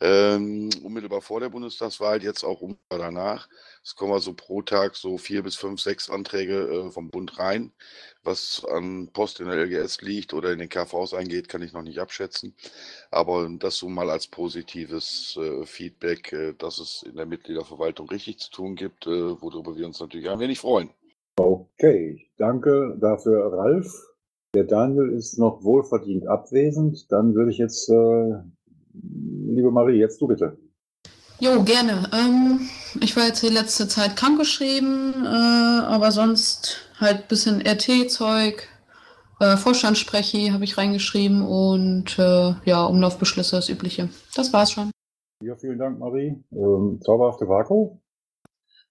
Ähm, 0.00 0.70
unmittelbar 0.82 1.20
vor 1.20 1.40
der 1.40 1.50
Bundestagswahl, 1.50 2.22
jetzt 2.22 2.44
auch 2.44 2.60
unmittelbar 2.60 2.98
danach. 2.98 3.48
Es 3.82 3.94
kommen 3.96 4.12
also 4.12 4.34
pro 4.34 4.62
Tag 4.62 4.96
so 4.96 5.18
vier 5.18 5.42
bis 5.42 5.56
fünf, 5.56 5.80
sechs 5.80 6.10
Anträge 6.10 6.54
äh, 6.54 6.90
vom 6.90 7.10
Bund 7.10 7.38
rein. 7.38 7.72
Was 8.22 8.64
an 8.64 9.08
Post 9.12 9.40
in 9.40 9.48
der 9.48 9.56
LGS 9.56 10.02
liegt 10.02 10.34
oder 10.34 10.52
in 10.52 10.58
den 10.58 10.68
KVs 10.68 11.14
eingeht, 11.14 11.48
kann 11.48 11.62
ich 11.62 11.72
noch 11.72 11.82
nicht 11.82 11.98
abschätzen. 11.98 12.54
Aber 13.10 13.48
das 13.58 13.76
so 13.76 13.88
mal 13.88 14.10
als 14.10 14.26
positives 14.26 15.38
äh, 15.40 15.64
Feedback, 15.64 16.32
äh, 16.32 16.54
dass 16.54 16.78
es 16.78 17.02
in 17.02 17.16
der 17.16 17.26
Mitgliederverwaltung 17.26 18.08
richtig 18.08 18.38
zu 18.38 18.50
tun 18.50 18.76
gibt, 18.76 19.06
äh, 19.06 19.40
worüber 19.40 19.76
wir 19.76 19.86
uns 19.86 20.00
natürlich 20.00 20.28
ein 20.28 20.40
wenig 20.40 20.60
freuen. 20.60 20.90
Okay, 21.36 22.28
danke 22.36 22.96
dafür, 23.00 23.52
Ralf. 23.52 24.09
Der 24.54 24.64
Daniel 24.64 25.10
ist 25.10 25.38
noch 25.38 25.62
wohlverdient 25.62 26.26
abwesend. 26.26 27.10
Dann 27.12 27.34
würde 27.34 27.50
ich 27.50 27.58
jetzt, 27.58 27.88
äh, 27.88 28.34
liebe 28.92 29.70
Marie, 29.70 29.98
jetzt 29.98 30.20
du 30.20 30.26
bitte. 30.26 30.58
Jo, 31.38 31.62
gerne. 31.62 32.10
Ähm, 32.12 32.68
ich 33.00 33.16
war 33.16 33.26
jetzt 33.26 33.42
die 33.42 33.48
letzte 33.48 33.88
Zeit 33.88 34.16
krankgeschrieben, 34.16 35.24
äh, 35.24 35.84
aber 35.86 36.10
sonst 36.10 36.76
halt 36.98 37.28
bisschen 37.28 37.64
RT-Zeug, 37.64 38.68
äh, 39.40 39.56
Vorstandssprechi 39.56 40.48
habe 40.48 40.64
ich 40.64 40.76
reingeschrieben 40.76 41.42
und 41.42 42.18
äh, 42.18 42.54
ja, 42.64 42.84
Umlaufbeschlüsse, 42.84 43.56
das 43.56 43.70
Übliche. 43.70 44.10
Das 44.34 44.52
war's 44.52 44.72
schon. 44.72 44.90
Ja, 45.42 45.56
vielen 45.56 45.78
Dank, 45.78 45.98
Marie. 45.98 46.36
Ähm, 46.52 47.00
zauberhafte 47.00 47.48
Vaku? 47.48 47.96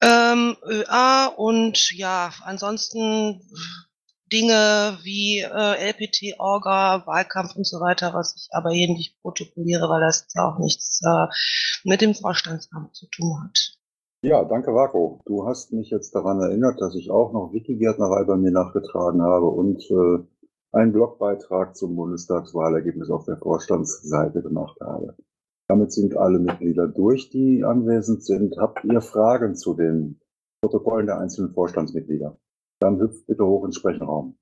Ähm, 0.00 0.56
ÖA 0.64 1.26
und 1.26 1.90
ja, 1.92 2.30
ansonsten 2.44 3.40
Dinge 4.32 4.98
wie 5.02 5.40
äh, 5.40 5.90
LPT, 5.90 6.38
Orga, 6.38 7.06
Wahlkampf 7.06 7.56
und 7.56 7.66
so 7.66 7.80
weiter, 7.80 8.12
was 8.14 8.36
ich 8.36 8.48
aber 8.52 8.70
hier 8.70 8.88
nicht 8.88 9.20
protokolliere, 9.22 9.88
weil 9.88 10.00
das 10.00 10.26
auch 10.36 10.58
nichts 10.58 11.00
äh, 11.02 11.26
mit 11.84 12.00
dem 12.00 12.14
Vorstandsamt 12.14 12.94
zu 12.94 13.06
tun 13.08 13.42
hat. 13.42 13.78
Ja, 14.22 14.44
danke, 14.44 14.74
Vako. 14.74 15.20
Du 15.26 15.46
hast 15.46 15.72
mich 15.72 15.90
jetzt 15.90 16.14
daran 16.14 16.40
erinnert, 16.40 16.80
dass 16.80 16.94
ich 16.94 17.10
auch 17.10 17.32
noch 17.32 17.52
Wikigärtnerei 17.52 18.24
bei 18.24 18.36
mir 18.36 18.50
nachgetragen 18.50 19.22
habe 19.22 19.46
und 19.46 19.80
äh, 19.90 20.24
einen 20.72 20.92
Blogbeitrag 20.92 21.76
zum 21.76 21.96
Bundestagswahlergebnis 21.96 23.10
auf 23.10 23.24
der 23.24 23.38
Vorstandsseite 23.38 24.42
gemacht 24.42 24.76
habe. 24.80 25.16
Damit 25.68 25.92
sind 25.92 26.16
alle 26.16 26.38
Mitglieder 26.38 26.88
durch, 26.88 27.30
die 27.30 27.62
anwesend 27.62 28.24
sind. 28.24 28.56
Habt 28.56 28.84
ihr 28.84 29.00
Fragen 29.00 29.54
zu 29.54 29.74
den 29.74 30.18
Protokollen 30.62 31.06
der 31.06 31.18
einzelnen 31.18 31.52
Vorstandsmitglieder? 31.52 32.38
Dann 32.80 32.98
hüpft 32.98 33.26
bitte 33.26 33.44
hoch 33.44 33.64
ins 33.64 33.76
Sprechenraum. 33.76 34.36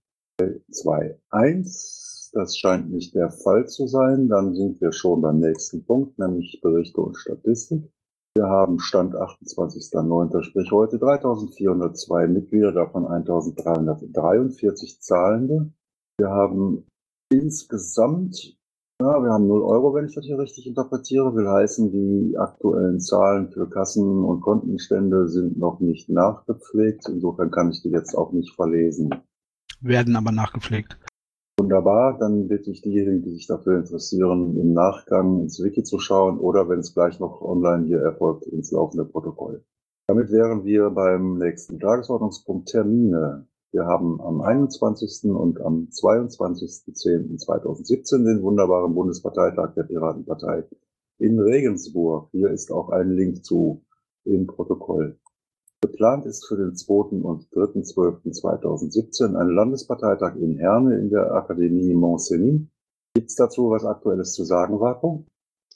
2, 0.71 1.18
1. 1.30 2.30
Das 2.35 2.59
scheint 2.59 2.90
nicht 2.90 3.14
der 3.14 3.30
Fall 3.30 3.66
zu 3.66 3.87
sein. 3.87 4.28
Dann 4.28 4.54
sind 4.54 4.80
wir 4.80 4.92
schon 4.92 5.23
beim 5.23 5.38
nächsten 5.38 5.85
Punkt, 5.85 6.18
nämlich 6.18 6.61
Berichte 6.62 7.00
und 7.00 7.16
Statistik. 7.16 7.90
Wir 8.37 8.47
haben 8.47 8.78
Stand 8.80 9.14
28.09., 9.14 10.42
sprich 10.42 10.71
heute 10.71 10.99
3402 10.99 12.26
Mitglieder, 12.26 12.73
davon 12.73 13.06
1343 13.06 15.00
Zahlende. 15.00 15.73
Wir 16.18 16.28
haben 16.28 16.87
insgesamt, 17.33 18.59
ja, 19.00 19.23
wir 19.23 19.31
haben 19.31 19.47
0 19.47 19.62
Euro, 19.62 19.95
wenn 19.95 20.07
ich 20.07 20.15
das 20.15 20.25
hier 20.25 20.38
richtig 20.38 20.67
interpretiere, 20.67 21.35
will 21.35 21.49
heißen, 21.49 21.91
die 21.91 22.37
aktuellen 22.38 22.99
Zahlen 22.99 23.50
für 23.50 23.69
Kassen 23.69 24.25
und 24.25 24.41
Kontenstände 24.41 25.29
sind 25.29 25.59
noch 25.59 25.81
nicht 25.81 26.09
nachgepflegt. 26.09 27.09
Insofern 27.09 27.50
kann 27.50 27.71
ich 27.71 27.83
die 27.83 27.91
jetzt 27.91 28.15
auch 28.15 28.33
nicht 28.33 28.55
verlesen. 28.55 29.11
Werden 29.81 30.17
aber 30.17 30.33
nachgepflegt. 30.33 30.99
Wunderbar, 31.59 32.19
dann 32.19 32.49
bitte 32.49 32.71
ich 32.71 32.83
diejenigen, 32.83 33.23
die 33.23 33.33
sich 33.33 33.47
dafür 33.47 33.79
interessieren, 33.79 34.59
im 34.59 34.73
Nachgang 34.73 35.41
ins 35.41 35.62
Wiki 35.62 35.83
zu 35.83 35.99
schauen 35.99 36.38
oder 36.38 36.69
wenn 36.69 36.81
es 36.81 36.95
gleich 36.95 37.19
noch 37.21 37.41
online 37.43 37.87
hier 37.87 38.00
erfolgt, 38.00 38.47
ins 38.47 38.73
laufende 38.73 39.05
Protokoll. 39.05 39.65
Damit 40.07 40.31
wären 40.31 40.65
wir 40.65 40.91
beim 40.91 41.38
nächsten 41.38 41.81
Tagesordnungspunkt 41.81 42.69
Termine. 42.69 43.47
Wir 43.73 43.85
haben 43.85 44.21
am 44.21 44.41
21. 44.41 45.31
und 45.31 45.61
am 45.61 45.89
22.10.2017 45.91 48.25
den 48.25 48.43
wunderbaren 48.43 48.95
Bundesparteitag 48.95 49.75
der 49.75 49.83
Piratenpartei 49.83 50.65
in 51.19 51.41
Regensburg. 51.41 52.29
Hier 52.33 52.51
ist 52.51 52.71
auch 52.71 52.91
ein 52.91 53.13
Link 53.13 53.45
zu 53.45 53.85
im 54.25 54.47
Protokoll. 54.47 55.19
Geplant 55.81 56.27
ist 56.27 56.47
für 56.47 56.57
den 56.57 56.75
2. 56.75 56.95
und 57.23 57.49
3.12.2017 57.53 59.37
ein 59.37 59.49
Landesparteitag 59.49 60.37
in 60.37 60.59
Herne 60.59 60.99
in 60.99 61.11
der 61.11 61.33
Akademie 61.33 61.95
Mont-Cenis. 61.95 62.63
Gibt 63.15 63.31
es 63.31 63.37
dazu 63.37 63.71
was 63.71 63.85
Aktuelles 63.85 64.33
zu 64.33 64.45
sagen, 64.45 64.81
Vaku? 64.81 65.25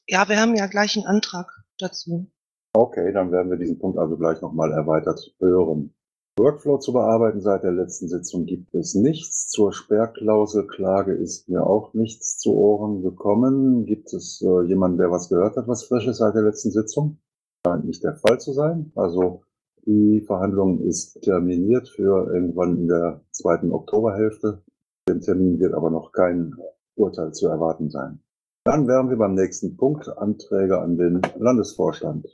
Ja, 0.07 0.29
wir 0.29 0.41
haben 0.41 0.57
ja 0.57 0.67
gleich 0.67 0.97
einen 0.97 1.07
Antrag 1.07 1.65
dazu. 1.79 2.27
Okay, 2.73 3.13
dann 3.13 3.33
werden 3.33 3.51
wir 3.51 3.59
diesen 3.59 3.79
Punkt 3.79 3.99
also 3.99 4.17
gleich 4.17 4.41
nochmal 4.41 4.73
erweitert 4.73 5.35
hören. 5.39 5.95
Workflow 6.41 6.79
zu 6.79 6.95
bearbeiten 6.95 7.43
seit 7.43 7.65
der 7.65 7.73
letzten 7.73 8.09
Sitzung 8.09 8.47
gibt 8.47 8.75
es 8.75 8.95
nichts. 8.95 9.49
Zur 9.51 9.75
Sperrklauselklage 9.75 11.13
ist 11.13 11.51
mir 11.51 11.67
auch 11.67 11.93
nichts 11.93 12.39
zu 12.39 12.55
Ohren 12.55 13.03
gekommen. 13.03 13.85
Gibt 13.85 14.15
es 14.15 14.41
äh, 14.41 14.63
jemanden, 14.63 14.97
der 14.97 15.11
was 15.11 15.29
gehört 15.29 15.57
hat, 15.57 15.69
was 15.69 15.85
Frisches 15.85 16.17
seit 16.17 16.35
der 16.35 16.43
letzten 16.43 16.71
Sitzung? 16.71 17.19
Scheint 17.67 17.85
nicht 17.85 18.03
der 18.03 18.15
Fall 18.15 18.41
zu 18.41 18.55
sein. 18.55 18.91
Also 18.95 19.43
die 19.85 20.23
Verhandlung 20.27 20.81
ist 20.81 21.21
terminiert 21.21 21.91
für 21.91 22.33
irgendwann 22.33 22.79
in 22.79 22.89
der 22.89 23.21
zweiten 23.33 23.71
Oktoberhälfte. 23.71 24.63
Dem 25.11 25.21
Termin 25.21 25.61
wird 25.61 25.75
aber 25.75 25.91
noch 25.91 26.13
kein 26.13 26.55
Urteil 26.95 27.35
zu 27.35 27.49
erwarten 27.49 27.91
sein. 27.91 28.21
Dann 28.65 28.89
wären 28.89 29.11
wir 29.11 29.19
beim 29.19 29.35
nächsten 29.35 29.77
Punkt, 29.77 30.09
Anträge 30.17 30.79
an 30.81 30.97
den 30.97 31.21
Landesvorstand. 31.39 32.33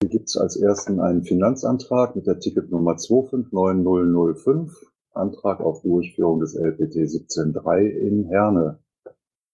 Hier 0.00 0.10
gibt 0.10 0.28
es 0.28 0.36
als 0.36 0.54
ersten 0.56 1.00
einen 1.00 1.24
Finanzantrag 1.24 2.14
mit 2.14 2.28
der 2.28 2.38
Ticketnummer 2.38 2.96
259005, 2.96 4.72
Antrag 5.12 5.58
auf 5.58 5.82
Durchführung 5.82 6.38
des 6.38 6.54
LPT 6.54 6.98
17.3 6.98 7.88
in 7.88 8.28
Herne. 8.28 8.78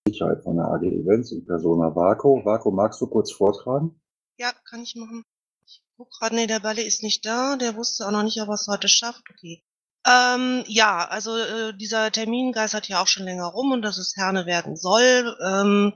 Sicherheit 0.06 0.42
von 0.42 0.56
der 0.56 0.66
AG 0.66 0.82
Events 0.82 1.32
und 1.32 1.46
Persona 1.46 1.96
Vaco. 1.96 2.44
Vaco, 2.44 2.70
magst 2.70 3.00
du 3.00 3.06
kurz 3.06 3.32
vortragen? 3.32 3.98
Ja, 4.36 4.52
kann 4.68 4.82
ich 4.82 4.94
machen. 4.96 5.24
Ich 5.64 5.82
guck 5.96 6.10
gerade, 6.10 6.34
nee, 6.34 6.46
der 6.46 6.60
Balle 6.60 6.82
ist 6.82 7.02
nicht 7.02 7.24
da. 7.24 7.56
Der 7.56 7.76
wusste 7.76 8.06
auch 8.06 8.10
noch 8.10 8.22
nicht, 8.22 8.38
ob 8.42 8.48
er 8.48 8.54
es 8.54 8.68
heute 8.68 8.88
schafft. 8.88 9.22
Okay. 9.30 9.64
Ähm, 10.06 10.62
ja, 10.66 11.08
also 11.08 11.38
äh, 11.38 11.74
dieser 11.74 12.12
Termin 12.12 12.52
geistert 12.52 12.86
ja 12.88 13.00
auch 13.00 13.06
schon 13.06 13.24
länger 13.24 13.46
rum 13.46 13.72
und 13.72 13.80
dass 13.80 13.96
es 13.96 14.14
Herne 14.14 14.44
werden 14.44 14.76
soll. 14.76 15.34
Ähm, 15.42 15.94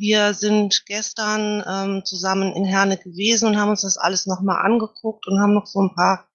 wir 0.00 0.34
sind 0.34 0.86
gestern 0.86 1.62
ähm, 1.64 2.04
zusammen 2.04 2.52
in 2.56 2.64
Herne 2.64 2.96
gewesen 2.98 3.46
und 3.46 3.56
haben 3.58 3.70
uns 3.70 3.82
das 3.82 3.98
alles 3.98 4.26
nochmal 4.26 4.64
angeguckt 4.64 5.28
und 5.28 5.40
haben 5.40 5.54
noch 5.54 5.66
so 5.66 5.80
ein 5.80 5.94
paar 5.94 6.26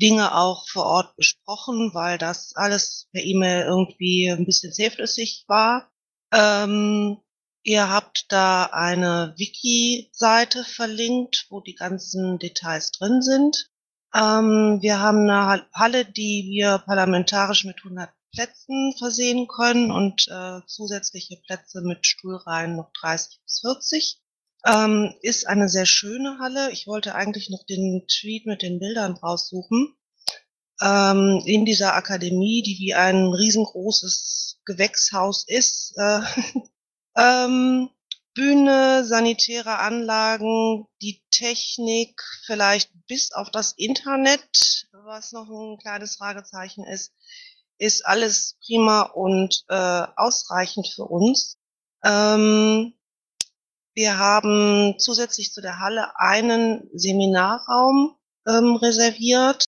Dinge 0.00 0.34
auch 0.34 0.66
vor 0.66 0.86
Ort 0.86 1.16
besprochen, 1.16 1.90
weil 1.92 2.16
das 2.16 2.52
alles 2.54 3.08
per 3.12 3.22
E-Mail 3.22 3.66
irgendwie 3.66 4.30
ein 4.30 4.46
bisschen 4.46 4.72
zähflüssig 4.72 5.44
war. 5.46 5.90
Ähm, 6.32 7.18
Ihr 7.62 7.90
habt 7.90 8.32
da 8.32 8.64
eine 8.72 9.34
Wiki-Seite 9.36 10.64
verlinkt, 10.64 11.46
wo 11.50 11.60
die 11.60 11.74
ganzen 11.74 12.38
Details 12.38 12.90
drin 12.90 13.20
sind. 13.20 13.68
Ähm, 14.14 14.78
wir 14.80 15.00
haben 15.00 15.28
eine 15.28 15.66
Halle, 15.74 16.06
die 16.06 16.48
wir 16.50 16.78
parlamentarisch 16.78 17.64
mit 17.64 17.76
100 17.84 18.10
Plätzen 18.32 18.94
versehen 18.98 19.48
können 19.48 19.90
und 19.90 20.28
äh, 20.28 20.60
zusätzliche 20.66 21.36
Plätze 21.46 21.82
mit 21.82 22.06
Stuhlreihen 22.06 22.76
noch 22.76 22.90
30 23.00 23.40
bis 23.44 23.60
40. 23.60 24.20
Ähm, 24.66 25.14
ist 25.22 25.46
eine 25.46 25.68
sehr 25.68 25.86
schöne 25.86 26.38
Halle. 26.38 26.70
Ich 26.70 26.86
wollte 26.86 27.14
eigentlich 27.14 27.50
noch 27.50 27.64
den 27.64 28.06
Tweet 28.06 28.46
mit 28.46 28.62
den 28.62 28.78
Bildern 28.78 29.14
raussuchen. 29.14 29.94
Ähm, 30.82 31.42
in 31.44 31.64
dieser 31.64 31.94
Akademie, 31.94 32.62
die 32.62 32.78
wie 32.78 32.94
ein 32.94 33.32
riesengroßes 33.32 34.60
Gewächshaus 34.64 35.44
ist, 35.46 35.94
äh, 35.96 36.20
Ähm, 37.16 37.90
Bühne, 38.34 39.04
sanitäre 39.04 39.78
Anlagen, 39.78 40.86
die 41.02 41.22
Technik, 41.30 42.22
vielleicht 42.46 42.90
bis 43.08 43.32
auf 43.32 43.50
das 43.50 43.72
Internet, 43.72 44.88
was 44.92 45.32
noch 45.32 45.48
ein 45.50 45.78
kleines 45.78 46.16
Fragezeichen 46.16 46.84
ist, 46.84 47.12
ist 47.80 48.06
alles 48.06 48.56
prima 48.64 49.02
und 49.02 49.64
äh, 49.68 50.06
ausreichend 50.16 50.86
für 50.94 51.04
uns. 51.04 51.56
Ähm, 52.04 52.92
wir 53.94 54.18
haben 54.18 54.98
zusätzlich 54.98 55.52
zu 55.52 55.62
der 55.62 55.80
Halle 55.80 56.12
einen 56.18 56.88
Seminarraum 56.92 58.16
ähm, 58.46 58.76
reserviert. 58.76 59.64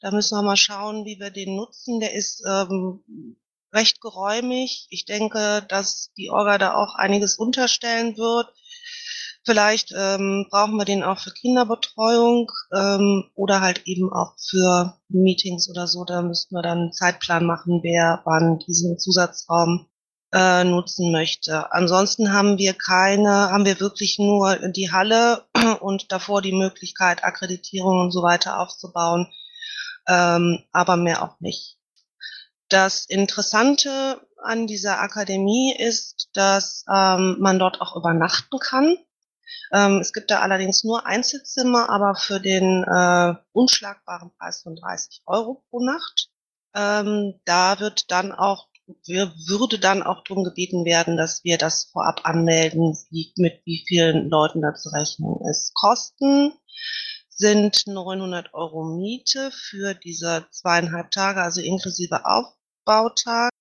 Da 0.00 0.12
müssen 0.12 0.38
wir 0.38 0.42
mal 0.42 0.56
schauen, 0.56 1.04
wie 1.04 1.18
wir 1.18 1.30
den 1.30 1.56
nutzen. 1.56 1.98
Der 1.98 2.12
ist 2.12 2.44
ähm, 2.46 3.36
recht 3.72 4.00
geräumig. 4.00 4.86
Ich 4.90 5.04
denke, 5.04 5.64
dass 5.68 6.12
die 6.16 6.30
Orga 6.30 6.58
da 6.58 6.74
auch 6.74 6.94
einiges 6.94 7.36
unterstellen 7.36 8.16
wird. 8.16 8.52
Vielleicht 9.44 9.92
ähm, 9.96 10.46
brauchen 10.50 10.76
wir 10.76 10.84
den 10.84 11.02
auch 11.02 11.18
für 11.18 11.32
Kinderbetreuung 11.32 12.50
ähm, 12.72 13.24
oder 13.34 13.60
halt 13.60 13.82
eben 13.86 14.12
auch 14.12 14.34
für 14.38 14.94
Meetings 15.08 15.68
oder 15.68 15.88
so. 15.88 16.04
Da 16.04 16.22
müssten 16.22 16.54
wir 16.54 16.62
dann 16.62 16.78
einen 16.78 16.92
Zeitplan 16.92 17.44
machen, 17.44 17.80
wer 17.82 18.22
wann 18.24 18.60
diesen 18.60 18.98
Zusatzraum 18.98 19.88
äh, 20.32 20.64
nutzen 20.64 21.12
möchte. 21.12 21.72
Ansonsten 21.72 22.32
haben 22.32 22.56
wir 22.58 22.74
keine, 22.74 23.50
haben 23.50 23.66
wir 23.66 23.80
wirklich 23.80 24.18
nur 24.18 24.56
die 24.70 24.90
Halle 24.90 25.44
und 25.80 26.10
davor 26.12 26.40
die 26.40 26.52
Möglichkeit, 26.52 27.24
Akkreditierung 27.24 28.00
und 28.00 28.12
so 28.12 28.22
weiter 28.22 28.60
aufzubauen, 28.60 29.26
ähm, 30.08 30.64
aber 30.72 30.96
mehr 30.96 31.22
auch 31.22 31.40
nicht. 31.40 31.78
Das 32.68 33.04
Interessante 33.04 34.20
an 34.42 34.66
dieser 34.66 35.00
Akademie 35.00 35.74
ist, 35.76 36.30
dass 36.32 36.84
ähm, 36.92 37.36
man 37.38 37.58
dort 37.58 37.80
auch 37.80 37.96
übernachten 37.96 38.58
kann. 38.58 38.96
Ähm, 39.72 39.98
es 40.00 40.12
gibt 40.12 40.30
da 40.30 40.40
allerdings 40.40 40.84
nur 40.84 41.06
Einzelzimmer, 41.06 41.88
aber 41.90 42.14
für 42.14 42.40
den 42.40 42.84
äh, 42.84 43.34
unschlagbaren 43.52 44.30
Preis 44.36 44.62
von 44.62 44.76
30 44.76 45.22
Euro 45.26 45.64
pro 45.70 45.84
Nacht. 45.84 46.30
Ähm, 46.74 47.40
da 47.44 47.80
wird 47.80 48.10
dann 48.10 48.32
auch, 48.32 48.68
wir, 49.06 49.32
würde 49.46 49.78
dann 49.78 50.02
auch 50.02 50.24
darum 50.24 50.44
gebeten 50.44 50.84
werden, 50.84 51.16
dass 51.16 51.44
wir 51.44 51.58
das 51.58 51.84
vorab 51.92 52.22
anmelden, 52.24 52.96
wie, 53.10 53.32
mit 53.36 53.60
wie 53.64 53.84
vielen 53.86 54.28
Leuten 54.28 54.62
da 54.62 54.74
zu 54.74 54.90
rechnen 54.90 55.36
ist. 55.48 55.74
Kosten 55.74 56.52
sind 57.28 57.86
900 57.86 58.52
Euro 58.54 58.84
Miete 58.84 59.50
für 59.52 59.94
diese 59.94 60.46
zweieinhalb 60.50 61.10
Tage, 61.10 61.42
also 61.42 61.60
inklusive 61.60 62.24
Auf 62.24 62.46
Bautag, 62.84 63.51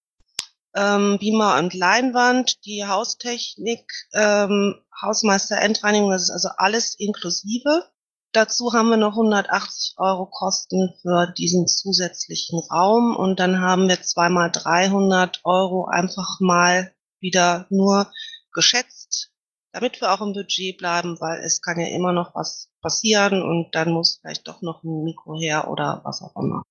ähm, 0.76 1.18
Beamer 1.20 1.58
und 1.60 1.74
Leinwand, 1.74 2.66
die 2.66 2.86
Haustechnik, 2.86 3.92
ähm, 4.14 4.76
Hausmeister 5.02 5.58
Endreinigung, 5.60 6.12
das 6.12 6.24
ist 6.24 6.32
also 6.32 6.50
alles 6.58 6.96
inklusive. 7.00 7.90
Dazu 8.34 8.72
haben 8.74 8.90
wir 8.90 8.98
noch 8.98 9.14
180 9.14 9.96
Euro 9.98 10.26
Kosten 10.26 10.94
für 11.02 11.28
diesen 11.38 11.68
zusätzlichen 11.68 12.60
Raum 12.72 13.16
und 13.16 13.40
dann 13.42 13.60
haben 13.60 13.90
wir 13.90 14.02
zweimal 14.02 14.50
300 14.52 15.42
Euro 15.44 15.86
einfach 15.86 16.40
mal 16.40 16.94
wieder 17.20 17.66
nur 17.70 18.10
geschätzt, 18.54 19.32
damit 19.74 20.00
wir 20.00 20.14
auch 20.14 20.22
im 20.22 20.34
Budget 20.34 20.78
bleiben, 20.78 21.20
weil 21.20 21.42
es 21.42 21.62
kann 21.62 21.80
ja 21.80 21.88
immer 21.88 22.14
noch 22.14 22.34
was 22.34 22.70
passieren 22.82 23.44
und 23.44 23.76
dann 23.76 23.92
muss 23.92 24.20
vielleicht 24.22 24.48
doch 24.48 24.62
noch 24.62 24.84
ein 24.84 25.04
Mikro 25.04 25.38
her 25.38 25.70
oder 25.70 26.02
was 26.06 26.22
auch 26.22 26.36
immer. 26.42 26.64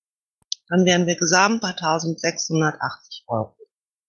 Dann 0.67 0.85
wären 0.85 1.05
wir 1.05 1.15
gesamt 1.15 1.61
bei 1.61 1.69
1680 1.69 3.25
Euro. 3.27 3.55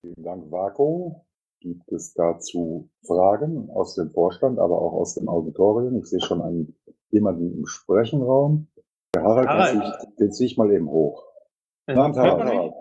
Vielen 0.05 0.25
Dank, 0.25 0.51
Vaku. 0.51 1.15
Gibt 1.61 1.93
es 1.93 2.13
dazu 2.15 2.91
Fragen 3.07 3.71
aus 3.71 3.95
dem 3.95 4.11
Vorstand, 4.11 4.59
aber 4.59 4.83
auch 4.83 4.95
aus 4.95 5.15
dem 5.15 5.29
Auditorium? 5.29 5.97
Ich 5.99 6.07
sehe 6.07 6.21
schon 6.21 6.43
einen, 6.43 6.77
jemanden 7.11 7.57
im 7.57 7.67
Sprechenraum. 7.67 8.67
Der 9.15 9.23
Harald, 9.23 9.49
Harald. 9.49 9.75
Den, 10.03 10.17
den 10.19 10.33
ziehe 10.33 10.49
ich 10.49 10.59
mal 10.59 10.73
eben 10.73 10.91
hoch. 10.91 11.25
Äh, 11.87 11.95
Abend, 11.95 12.17
Harald. 12.17 12.73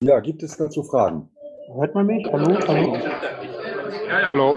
Ja, 0.00 0.20
gibt 0.20 0.44
es 0.44 0.56
dazu 0.56 0.84
Fragen? 0.84 1.28
Hört 1.74 1.96
man 1.96 2.06
mich? 2.06 2.24
Hallo? 2.32 2.56
Hallo? 2.68 2.96
Ja, 4.06 4.30
hallo. 4.32 4.54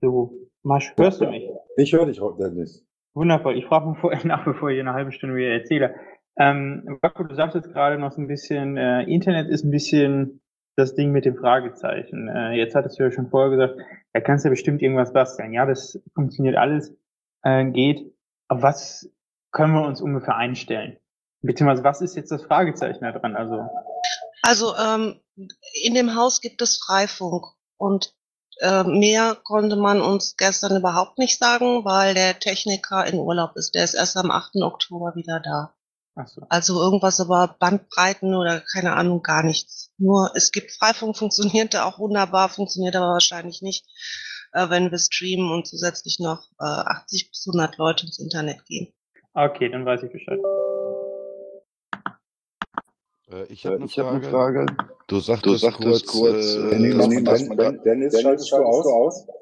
So, 0.00 0.32
Masch, 0.62 0.94
hörst 0.96 1.20
du 1.20 1.26
mich? 1.26 1.50
Ich 1.76 1.92
höre 1.92 2.06
dich, 2.06 2.18
Dennis. 2.40 2.82
Wundervoll. 3.14 3.58
Ich 3.58 3.66
frage 3.66 3.84
mal 3.84 3.94
vorher 3.96 4.24
nach, 4.26 4.46
bevor 4.46 4.70
ich 4.70 4.80
eine 4.80 4.94
halbe 4.94 5.12
Stunde 5.12 5.36
wieder 5.36 5.50
erzähle. 5.50 5.96
Ähm, 6.38 6.98
Marco, 7.02 7.24
du 7.24 7.34
sagtest 7.34 7.70
gerade 7.74 7.98
noch 7.98 8.12
so 8.12 8.22
ein 8.22 8.26
bisschen, 8.26 8.78
äh, 8.78 9.02
Internet 9.02 9.50
ist 9.50 9.64
ein 9.64 9.70
bisschen 9.70 10.40
das 10.76 10.94
Ding 10.94 11.10
mit 11.10 11.24
dem 11.24 11.36
Fragezeichen. 11.36 12.28
Äh, 12.28 12.52
jetzt 12.52 12.74
hattest 12.74 12.98
du 12.98 13.04
ja 13.04 13.10
schon 13.10 13.30
vorher 13.30 13.50
gesagt, 13.50 13.80
da 14.12 14.20
kannst 14.20 14.44
du 14.44 14.48
ja 14.48 14.50
bestimmt 14.50 14.82
irgendwas 14.82 15.12
basteln. 15.12 15.52
Ja, 15.52 15.66
das 15.66 15.98
funktioniert 16.14 16.56
alles, 16.56 16.94
äh, 17.42 17.64
geht. 17.70 18.14
Aber 18.48 18.62
was 18.62 19.10
können 19.52 19.74
wir 19.74 19.86
uns 19.86 20.00
ungefähr 20.00 20.36
einstellen? 20.36 20.98
Beziehungsweise 21.40 21.84
was 21.84 22.00
ist 22.00 22.16
jetzt 22.16 22.30
das 22.30 22.44
Fragezeichen 22.44 23.00
da 23.02 23.12
dran? 23.12 23.36
Also, 23.36 23.68
Also 24.42 24.74
ähm, 24.76 25.20
in 25.82 25.94
dem 25.94 26.14
Haus 26.14 26.40
gibt 26.40 26.60
es 26.62 26.78
Freifunk 26.78 27.46
und 27.78 28.14
äh, 28.60 28.84
mehr 28.84 29.36
konnte 29.44 29.76
man 29.76 30.00
uns 30.00 30.36
gestern 30.36 30.76
überhaupt 30.76 31.18
nicht 31.18 31.38
sagen, 31.38 31.84
weil 31.84 32.14
der 32.14 32.38
Techniker 32.38 33.06
in 33.06 33.18
Urlaub 33.18 33.56
ist. 33.56 33.74
Der 33.74 33.84
ist 33.84 33.94
erst 33.94 34.16
am 34.16 34.30
8. 34.30 34.56
Oktober 34.56 35.14
wieder 35.14 35.40
da. 35.40 35.75
So. 36.24 36.40
Also 36.48 36.80
irgendwas 36.80 37.18
über 37.18 37.56
Bandbreiten 37.58 38.34
oder 38.34 38.62
keine 38.72 38.94
Ahnung, 38.94 39.22
gar 39.22 39.42
nichts. 39.42 39.90
Nur 39.98 40.30
es 40.34 40.50
gibt 40.52 40.70
Freifunk, 40.72 41.16
funktionierte 41.18 41.84
auch 41.84 41.98
wunderbar, 41.98 42.48
funktioniert 42.48 42.96
aber 42.96 43.08
wahrscheinlich 43.12 43.60
nicht, 43.60 43.84
äh, 44.52 44.70
wenn 44.70 44.90
wir 44.90 44.98
streamen 44.98 45.50
und 45.52 45.66
zusätzlich 45.66 46.18
noch 46.18 46.44
äh, 46.60 46.64
80 46.64 47.28
bis 47.30 47.46
100 47.48 47.76
Leute 47.76 48.06
ins 48.06 48.18
Internet 48.18 48.64
gehen. 48.64 48.92
Okay, 49.34 49.68
dann 49.68 49.84
weiß 49.84 50.02
ich 50.04 50.12
Bescheid. 50.12 50.38
Äh, 53.30 53.44
ich 53.52 53.64
Äh, 53.64 53.68
habe 53.68 53.76
eine 53.76 53.84
ich 53.86 53.98
habe 53.98 54.20
Frage. 54.30 54.58
eine 54.58 54.66
Frage. 54.66 54.76
Du 55.08 55.20
sagtest, 55.20 55.46
Du 55.46 55.56
sagtest 55.58 56.06
kurz, 56.06 56.32
kurz, 56.32 56.54
äh, 56.54 56.76
äh, 56.88 56.96
dass 56.96 57.08
man, 57.08 57.24
dass 57.24 57.38
Den- 57.40 57.48
man, 57.48 57.58
Den- 57.58 57.82
Dennis, 57.82 58.20
schaltest 58.20 58.50
du 58.52 58.56
aus? 58.56 58.84
du 59.26 59.32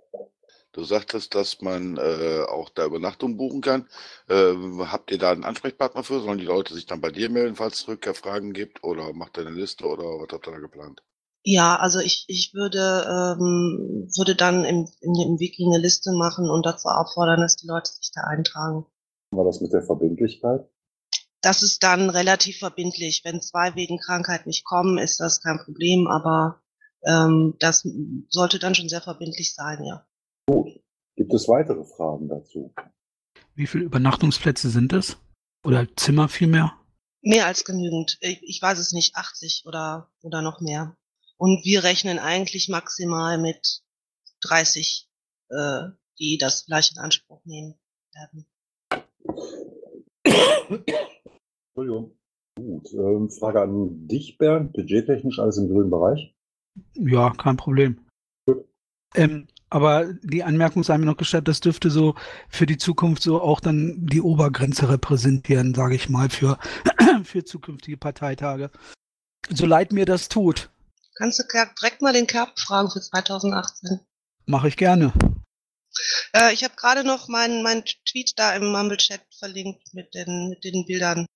sagtest, 0.83 1.35
dass 1.37 1.61
man 1.61 1.97
äh, 1.97 2.43
auch 2.49 2.71
da 2.71 2.87
Übernachtung 2.87 3.37
buchen 3.37 3.61
kann. 3.61 3.87
Äh, 4.29 4.55
habt 4.87 5.13
ihr 5.13 5.19
da 5.19 5.31
einen 5.31 5.45
Ansprechpartner 5.45 6.03
für? 6.03 6.21
Sollen 6.21 6.39
die 6.39 6.45
Leute 6.45 6.75
sich 6.75 6.87
dann 6.87 7.01
bei 7.01 7.11
dir 7.11 7.31
melden, 7.31 7.55
falls 7.55 7.81
es 7.81 7.89
Rückkehrfragen 7.89 8.53
gibt? 8.53 8.83
Oder 8.83 9.13
macht 9.13 9.39
ihr 9.39 9.47
eine 9.47 9.55
Liste 9.55 9.87
oder 9.87 10.05
was 10.05 10.33
habt 10.33 10.49
ihr 10.49 10.53
da 10.53 10.59
geplant? 10.59 11.03
Ja, 11.47 11.77
also 11.77 12.01
ich, 12.01 12.25
ich 12.27 12.55
würde, 12.55 12.79
ähm, 13.07 14.09
würde 14.17 14.35
dann 14.35 14.65
im, 14.65 14.89
in 15.01 15.13
dem 15.13 15.39
Wiki 15.39 15.65
eine 15.67 15.79
Liste 15.79 16.13
machen 16.13 16.49
und 16.49 16.65
dazu 16.65 16.89
auffordern, 16.89 17.41
dass 17.41 17.57
die 17.57 17.67
Leute 17.67 17.91
sich 17.91 18.11
da 18.15 18.23
eintragen. 18.23 18.87
War 19.31 19.45
das 19.45 19.61
mit 19.61 19.73
der 19.73 19.83
Verbindlichkeit? 19.83 20.67
Das 21.43 21.63
ist 21.63 21.83
dann 21.83 22.09
relativ 22.09 22.59
verbindlich. 22.59 23.21
Wenn 23.25 23.43
zwei 23.43 23.75
wegen 23.75 23.99
Krankheit 23.99 24.47
nicht 24.47 24.65
kommen, 24.65 24.97
ist 24.97 25.21
das 25.21 25.43
kein 25.43 25.59
Problem, 25.63 26.07
aber 26.07 26.63
ähm, 27.05 27.55
das 27.59 27.87
sollte 28.31 28.59
dann 28.59 28.75
schon 28.75 28.89
sehr 28.89 29.03
verbindlich 29.03 29.55
sein, 29.55 29.85
ja. 29.85 30.07
Gibt 31.17 31.33
es 31.33 31.49
weitere 31.49 31.85
Fragen 31.85 32.29
dazu? 32.29 32.75
Wie 33.55 33.67
viele 33.67 33.85
Übernachtungsplätze 33.85 34.69
sind 34.69 34.93
es? 34.93 35.17
Oder 35.65 35.87
Zimmer 35.97 36.29
vielmehr? 36.29 36.73
Mehr 37.23 37.47
als 37.47 37.65
genügend. 37.65 38.19
Ich, 38.21 38.43
ich 38.43 38.61
weiß 38.61 38.79
es 38.79 38.93
nicht, 38.93 39.17
80 39.17 39.65
oder, 39.67 40.11
oder 40.23 40.43
noch 40.43 40.61
mehr. 40.61 40.97
Und 41.37 41.65
wir 41.65 41.85
rechnen 41.85 42.19
eigentlich 42.19 42.69
maximal 42.69 43.39
mit 43.39 43.83
30, 44.43 45.09
äh, 45.51 45.83
die 46.19 46.37
das 46.39 46.63
vielleicht 46.63 46.93
in 46.93 46.99
Anspruch 46.99 47.41
nehmen 47.45 47.79
werden. 48.13 48.47
Entschuldigung. 51.69 52.19
Gut. 52.57 52.93
Ähm, 52.93 53.31
Frage 53.31 53.63
an 53.63 54.07
dich, 54.07 54.39
Bernd. 54.39 54.73
Budgettechnisch 54.75 55.39
alles 55.39 55.59
im 55.59 55.69
grünen 55.69 55.91
Bereich? 55.91 56.35
Ja, 56.95 57.31
kein 57.31 57.57
Problem. 57.57 58.05
Ähm, 59.17 59.49
aber 59.75 60.13
die 60.23 60.45
Anmerkung 60.45 60.85
sei 60.85 60.97
mir 60.99 61.07
noch 61.07 61.17
gestattet, 61.17 61.49
das 61.49 61.61
dürfte 61.61 61.91
so 61.91 62.15
für 62.49 62.67
die 62.67 62.79
Zukunft 62.79 63.23
so 63.23 63.43
auch 63.43 63.61
dann 63.61 63.95
die 63.99 64.21
Obergrenze 64.21 64.89
repräsentieren, 64.89 65.75
sage 65.75 65.97
ich 65.97 66.09
mal, 66.09 66.31
für, 66.31 66.59
für 67.25 67.45
zukünftige 67.45 67.97
Parteitage. 67.97 68.71
So 69.51 69.67
leid 69.67 69.93
mir 69.93 70.07
das 70.07 70.29
tut, 70.29 70.71
Kannst 71.17 71.39
du 71.39 71.45
direkt 71.81 72.03
mal 72.03 72.13
den 72.13 72.27
Kerb 72.27 72.59
fragen 72.59 72.91
für 72.91 73.01
2018? 73.01 74.01
mache 74.47 74.69
ich 74.69 74.77
gerne. 74.77 75.13
Äh, 76.35 76.53
ich 76.53 76.65
habe 76.65 76.75
gerade 76.77 77.05
noch 77.05 77.29
meinen 77.29 77.63
mein 77.63 77.85
Tweet 77.85 78.33
da 78.37 78.55
im 78.55 78.73
Mumble-Chat 78.73 79.23
verlinkt 79.39 79.95
mit 79.95 80.15
den, 80.15 80.51
mit 80.51 80.65
den 80.65 80.85
Bildern. 80.87 81.27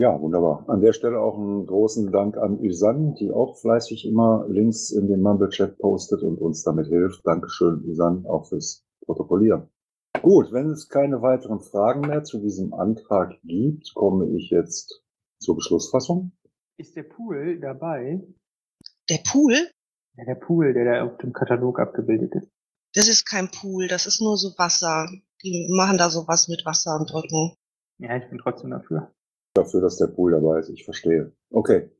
Ja, 0.00 0.20
wunderbar. 0.20 0.64
An 0.68 0.80
der 0.80 0.92
Stelle 0.92 1.18
auch 1.18 1.36
einen 1.36 1.66
großen 1.66 2.12
Dank 2.12 2.36
an 2.36 2.62
Isan, 2.62 3.14
die 3.14 3.32
auch 3.32 3.56
fleißig 3.58 4.06
immer 4.06 4.46
Links 4.48 4.92
in 4.92 5.08
den 5.08 5.20
Mumble-Chat 5.22 5.76
postet 5.78 6.22
und 6.22 6.38
uns 6.38 6.62
damit 6.62 6.86
hilft. 6.86 7.26
Dankeschön, 7.26 7.82
Isan, 7.88 8.24
auch 8.26 8.46
fürs 8.46 8.84
Protokollieren. 9.04 9.68
Gut, 10.22 10.52
wenn 10.52 10.70
es 10.70 10.88
keine 10.88 11.20
weiteren 11.20 11.60
Fragen 11.60 12.02
mehr 12.02 12.22
zu 12.22 12.38
diesem 12.40 12.74
Antrag 12.74 13.40
gibt, 13.42 13.92
komme 13.94 14.28
ich 14.36 14.50
jetzt 14.50 15.02
zur 15.40 15.56
Beschlussfassung. 15.56 16.30
Ist 16.78 16.94
der 16.94 17.02
Pool 17.02 17.58
dabei? 17.58 18.22
Der 19.10 19.18
Pool, 19.28 19.54
Ja, 20.16 20.24
der 20.26 20.36
Pool, 20.36 20.74
der 20.74 20.84
da 20.84 21.04
auf 21.04 21.18
dem 21.18 21.32
Katalog 21.32 21.80
abgebildet 21.80 22.34
ist. 22.36 22.48
das 22.94 23.08
ist 23.08 23.24
kein 23.24 23.50
Pool, 23.50 23.88
das 23.88 24.06
ist 24.06 24.20
nur 24.20 24.36
so 24.36 24.50
Wasser. 24.58 25.08
Die 25.42 25.68
machen 25.76 25.98
da 25.98 26.08
sowas 26.08 26.46
mit 26.48 26.64
Wasser 26.64 26.96
und 27.00 27.10
drücken. 27.12 27.54
Ja, 27.98 28.16
ich 28.16 28.28
bin 28.28 28.38
trotzdem 28.38 28.70
dafür. 28.70 29.12
Dafür, 29.54 29.80
dass 29.80 29.96
der 29.96 30.06
Pool 30.06 30.32
dabei 30.32 30.60
ist, 30.60 30.68
ich 30.68 30.84
verstehe. 30.84 31.32
Okay, 31.50 31.90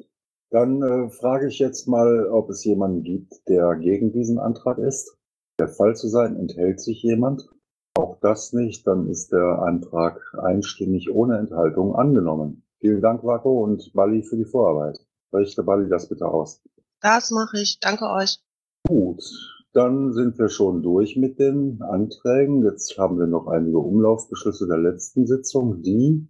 dann 0.51 0.83
äh, 0.83 1.11
frage 1.11 1.49
ich 1.49 1.59
jetzt 1.59 1.89
mal, 1.89 2.27
ob 2.29 2.49
es 2.51 2.65
jemanden 2.65 3.03
gibt, 3.03 3.49
der 3.49 3.77
gegen 3.77 4.13
diesen 4.13 4.39
Antrag 4.39 4.79
ist. 4.79 5.19
Der 5.59 5.69
Fall 5.69 5.97
zu 5.97 6.09
sein, 6.09 6.37
enthält 6.37 6.81
sich 6.81 7.03
jemand? 7.03 7.49
Auch 7.95 8.19
das 8.21 8.53
nicht, 8.53 8.87
dann 8.87 9.09
ist 9.09 9.33
der 9.33 9.61
Antrag 9.63 10.21
einstimmig 10.41 11.11
ohne 11.11 11.37
Enthaltung 11.37 11.97
angenommen. 11.97 12.63
Vielen 12.81 13.03
Dank, 13.03 13.25
Vako 13.25 13.65
und 13.65 13.93
Bali 13.93 14.23
für 14.23 14.37
die 14.37 14.45
Vorarbeit. 14.45 15.01
Richte 15.33 15.65
Bali 15.65 15.89
das 15.89 16.09
bitte 16.09 16.27
aus. 16.27 16.63
Das 17.03 17.31
mache 17.31 17.61
ich. 17.61 17.81
Danke 17.81 18.05
euch. 18.07 18.39
Gut, 18.87 19.23
dann 19.73 20.13
sind 20.13 20.39
wir 20.39 20.49
schon 20.49 20.83
durch 20.83 21.17
mit 21.17 21.39
den 21.39 21.83
Anträgen. 21.83 22.63
Jetzt 22.63 22.97
haben 22.97 23.19
wir 23.19 23.27
noch 23.27 23.49
einige 23.49 23.79
Umlaufbeschlüsse 23.79 24.67
der 24.67 24.79
letzten 24.79 25.27
Sitzung, 25.27 25.83
die, 25.83 26.29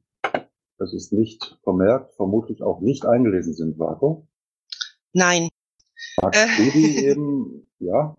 das 0.79 0.95
ist 0.95 1.13
nicht 1.13 1.59
vermerkt, 1.63 2.15
vermutlich 2.15 2.63
auch 2.63 2.81
nicht 2.81 3.05
eingelesen 3.05 3.55
sind, 3.55 3.79
Vako. 3.79 4.29
Nein. 5.13 5.49
Magst 6.23 6.41
Äh. 6.41 6.71
die 6.71 7.05
eben, 7.05 7.67
ja? 7.79 8.17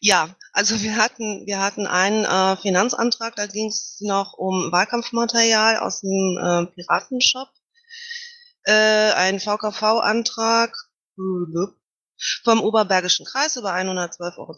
Ja, 0.00 0.36
also 0.52 0.82
wir 0.82 0.96
hatten, 0.96 1.46
wir 1.46 1.60
hatten 1.60 1.86
einen 1.86 2.24
äh, 2.24 2.56
Finanzantrag, 2.56 3.36
da 3.36 3.46
ging 3.46 3.68
es 3.68 3.98
noch 4.00 4.34
um 4.34 4.70
Wahlkampfmaterial 4.70 5.78
aus 5.78 6.00
dem 6.00 6.38
äh, 6.38 6.66
Piratenshop. 6.66 7.48
Äh, 8.64 9.12
ein 9.12 9.40
VKV-Antrag 9.40 10.76
vom 11.16 12.60
Oberbergischen 12.60 13.24
Kreis 13.24 13.56
über 13.56 13.72
112,92 13.74 14.38
Euro, 14.38 14.56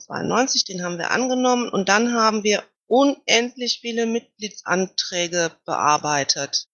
den 0.68 0.84
haben 0.84 0.98
wir 0.98 1.10
angenommen 1.10 1.68
und 1.68 1.88
dann 1.88 2.12
haben 2.12 2.42
wir 2.42 2.62
unendlich 2.86 3.78
viele 3.80 4.06
Mitgliedsanträge 4.06 5.52
bearbeitet. 5.64 6.68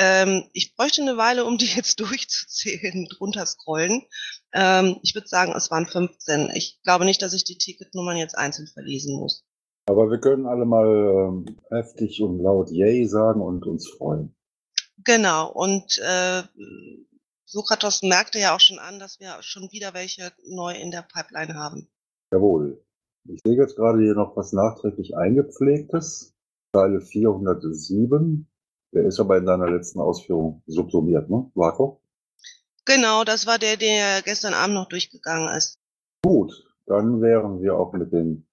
Ähm, 0.00 0.44
ich 0.52 0.76
bräuchte 0.76 1.02
eine 1.02 1.16
Weile, 1.16 1.44
um 1.44 1.58
die 1.58 1.66
jetzt 1.76 1.98
durchzuzählen, 1.98 3.06
drunter 3.06 3.44
scrollen. 3.44 4.02
Ähm, 4.54 4.96
ich 5.02 5.14
würde 5.14 5.26
sagen, 5.26 5.52
es 5.56 5.70
waren 5.72 5.86
15. 5.86 6.50
Ich 6.54 6.80
glaube 6.84 7.04
nicht, 7.04 7.20
dass 7.20 7.34
ich 7.34 7.42
die 7.42 7.58
Ticketnummern 7.58 8.16
jetzt 8.16 8.38
einzeln 8.38 8.68
verlesen 8.68 9.18
muss. 9.18 9.44
Aber 9.86 10.08
wir 10.10 10.20
können 10.20 10.46
alle 10.46 10.66
mal 10.66 10.86
ähm, 10.86 11.56
heftig 11.70 12.22
und 12.22 12.38
laut 12.38 12.70
Yay 12.70 13.06
sagen 13.08 13.40
und 13.40 13.66
uns 13.66 13.88
freuen. 13.88 14.36
Genau, 15.04 15.50
und 15.50 15.98
äh, 15.98 16.42
Sokratos 17.44 18.02
merkte 18.02 18.38
ja 18.38 18.54
auch 18.54 18.60
schon 18.60 18.78
an, 18.78 18.98
dass 18.98 19.18
wir 19.18 19.36
schon 19.40 19.72
wieder 19.72 19.94
welche 19.94 20.30
neu 20.44 20.74
in 20.74 20.90
der 20.90 21.02
Pipeline 21.02 21.54
haben. 21.54 21.88
Jawohl. 22.32 22.84
Ich 23.24 23.40
sehe 23.44 23.56
jetzt 23.56 23.76
gerade 23.76 24.02
hier 24.02 24.14
noch 24.14 24.36
was 24.36 24.52
nachträglich 24.52 25.16
eingepflegtes. 25.16 26.34
Zeile 26.74 27.00
407. 27.00 28.46
Der 28.92 29.04
ist 29.04 29.20
aber 29.20 29.36
in 29.36 29.46
deiner 29.46 29.70
letzten 29.70 30.00
Ausführung 30.00 30.62
subsumiert, 30.66 31.28
ne? 31.28 31.50
Vako? 31.54 32.00
Genau, 32.84 33.24
das 33.24 33.46
war 33.46 33.58
der, 33.58 33.76
der 33.76 34.22
gestern 34.22 34.54
Abend 34.54 34.74
noch 34.74 34.88
durchgegangen 34.88 35.54
ist. 35.54 35.78
Gut, 36.22 36.52
dann 36.86 37.20
wären 37.20 37.60
wir 37.60 37.78
auch 37.78 37.92
mit 37.92 38.12
den 38.12 38.46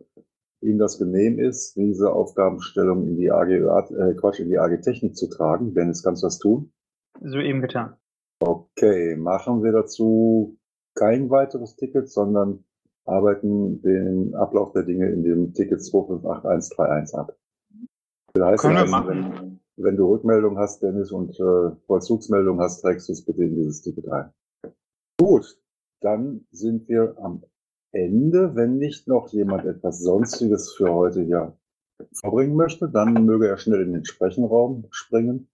ihm 0.60 0.78
das 0.78 0.98
genehm 0.98 1.38
ist, 1.38 1.76
diese 1.76 2.12
Aufgabenstellung 2.12 3.06
in 3.06 3.16
die 3.16 3.30
AG, 3.30 3.50
äh, 3.50 4.14
Quatsch, 4.14 4.40
in 4.40 4.48
die 4.48 4.58
AG 4.58 4.80
Technik 4.80 5.16
zu 5.16 5.28
tragen. 5.28 5.74
Dennis, 5.74 6.02
kannst 6.02 6.22
du 6.22 6.26
das 6.26 6.38
tun? 6.38 6.72
Soeben 7.20 7.60
getan. 7.60 7.96
Okay, 8.40 9.16
machen 9.16 9.62
wir 9.62 9.72
dazu 9.72 10.56
kein 10.94 11.30
weiteres 11.30 11.76
Ticket, 11.76 12.08
sondern 12.10 12.64
arbeiten 13.04 13.82
den 13.82 14.34
Ablauf 14.34 14.72
der 14.72 14.82
Dinge 14.82 15.08
in 15.10 15.22
dem 15.22 15.54
Ticket 15.54 15.82
258131 15.82 17.18
ab. 17.18 17.36
Das 18.34 18.44
heißt, 18.44 18.62
Können 18.62 18.74
wir 18.74 18.80
also, 18.82 18.92
machen. 18.92 19.60
wenn, 19.76 19.84
wenn 19.84 19.96
du 19.96 20.12
Rückmeldung 20.12 20.58
hast, 20.58 20.82
Dennis, 20.82 21.10
und 21.10 21.38
äh, 21.40 21.70
Vollzugsmeldung 21.86 22.60
hast, 22.60 22.82
trägst 22.82 23.08
du 23.08 23.12
es 23.12 23.24
bitte 23.24 23.44
in 23.44 23.56
dieses 23.56 23.80
Ticket 23.80 24.08
ein. 24.10 24.32
Gut, 25.18 25.58
dann 26.00 26.46
sind 26.50 26.88
wir 26.88 27.16
am 27.18 27.42
Ende. 27.92 28.54
Wenn 28.54 28.78
nicht 28.78 29.08
noch 29.08 29.28
jemand 29.28 29.64
etwas 29.64 30.00
Sonstiges 30.00 30.74
für 30.74 30.92
heute 30.92 31.22
hier 31.22 31.56
vorbringen 32.12 32.56
möchte, 32.56 32.88
dann 32.88 33.24
möge 33.24 33.48
er 33.48 33.58
schnell 33.58 33.82
in 33.82 33.92
den 33.92 34.04
Sprechenraum 34.04 34.86
springen. 34.90 35.48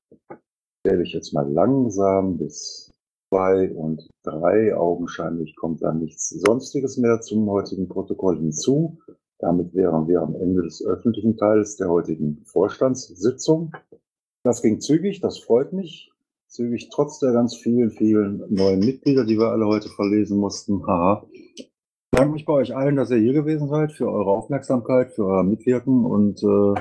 Stelle 0.87 1.03
ich 1.03 1.13
jetzt 1.13 1.33
mal 1.33 1.51
langsam 1.51 2.37
bis 2.37 2.93
zwei 3.31 3.73
und 3.73 4.09
drei. 4.23 4.77
Augenscheinlich 4.77 5.57
kommt 5.57 5.83
da 5.83 5.93
nichts 5.93 6.29
Sonstiges 6.29 6.99
mehr 6.99 7.21
zum 7.21 7.49
heutigen 7.51 7.89
Protokoll 7.89 8.39
hinzu. 8.39 8.99
Damit 9.39 9.75
wären 9.75 10.07
wir 10.09 10.21
am 10.21 10.37
Ende 10.37 10.63
des 10.63 10.85
öffentlichen 10.85 11.37
Teils 11.37 11.77
der 11.77 11.89
heutigen 11.89 12.43
Vorstandssitzung. 12.45 13.73
Das 14.45 14.63
ging 14.63 14.81
zügig, 14.81 15.21
das 15.21 15.39
freut 15.39 15.73
mich. 15.73 16.13
Zügig 16.47 16.89
trotz 16.91 17.19
der 17.19 17.33
ganz 17.33 17.57
vielen, 17.57 17.91
vielen 17.91 18.45
neuen 18.49 18.79
Mitglieder, 18.79 19.25
die 19.25 19.39
wir 19.39 19.49
alle 19.49 19.67
heute 19.67 19.89
verlesen 19.89 20.39
mussten. 20.39 20.87
Haha. 20.87 21.27
Ich 22.15 22.17
bedanke 22.17 22.35
mich 22.35 22.45
bei 22.45 22.53
euch 22.53 22.77
allen, 22.77 22.95
dass 22.95 23.11
ihr 23.11 23.17
hier 23.17 23.33
gewesen 23.33 23.67
seid, 23.67 23.91
für 23.91 24.09
eure 24.09 24.31
Aufmerksamkeit, 24.31 25.11
für 25.11 25.25
euer 25.27 25.43
Mitwirken 25.43 26.05
und 26.05 26.41
äh, 26.45 26.81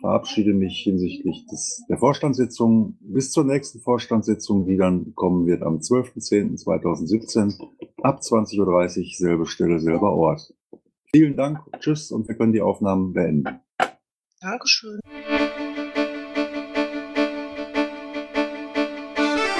verabschiede 0.00 0.54
mich 0.54 0.78
hinsichtlich 0.78 1.44
des, 1.44 1.84
der 1.90 1.98
Vorstandssitzung 1.98 2.96
bis 3.02 3.32
zur 3.32 3.44
nächsten 3.44 3.80
Vorstandssitzung, 3.80 4.64
die 4.64 4.78
dann 4.78 5.14
kommen 5.14 5.46
wird 5.46 5.62
am 5.62 5.80
12.10.2017 5.80 7.60
ab 8.02 8.20
20.30 8.20 8.60
Uhr, 8.60 9.04
selbe 9.14 9.44
Stelle, 9.44 9.78
selber 9.78 10.14
Ort. 10.14 10.54
Vielen 11.14 11.36
Dank, 11.36 11.58
tschüss 11.78 12.10
und 12.10 12.26
wir 12.26 12.34
können 12.34 12.54
die 12.54 12.62
Aufnahmen 12.62 13.12
beenden. 13.12 13.60
Dankeschön. 14.40 15.00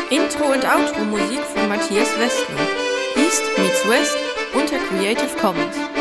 Intro 0.09 0.45
und 0.55 0.65
Outro 0.65 1.05
Musik 1.05 1.41
von 1.41 1.69
Matthias 1.69 2.19
Westner. 2.19 2.67
East 3.15 3.43
meets 3.59 3.87
West 3.91 4.32
unter 4.55 4.79
Creative 4.79 5.37
Commons. 5.37 5.92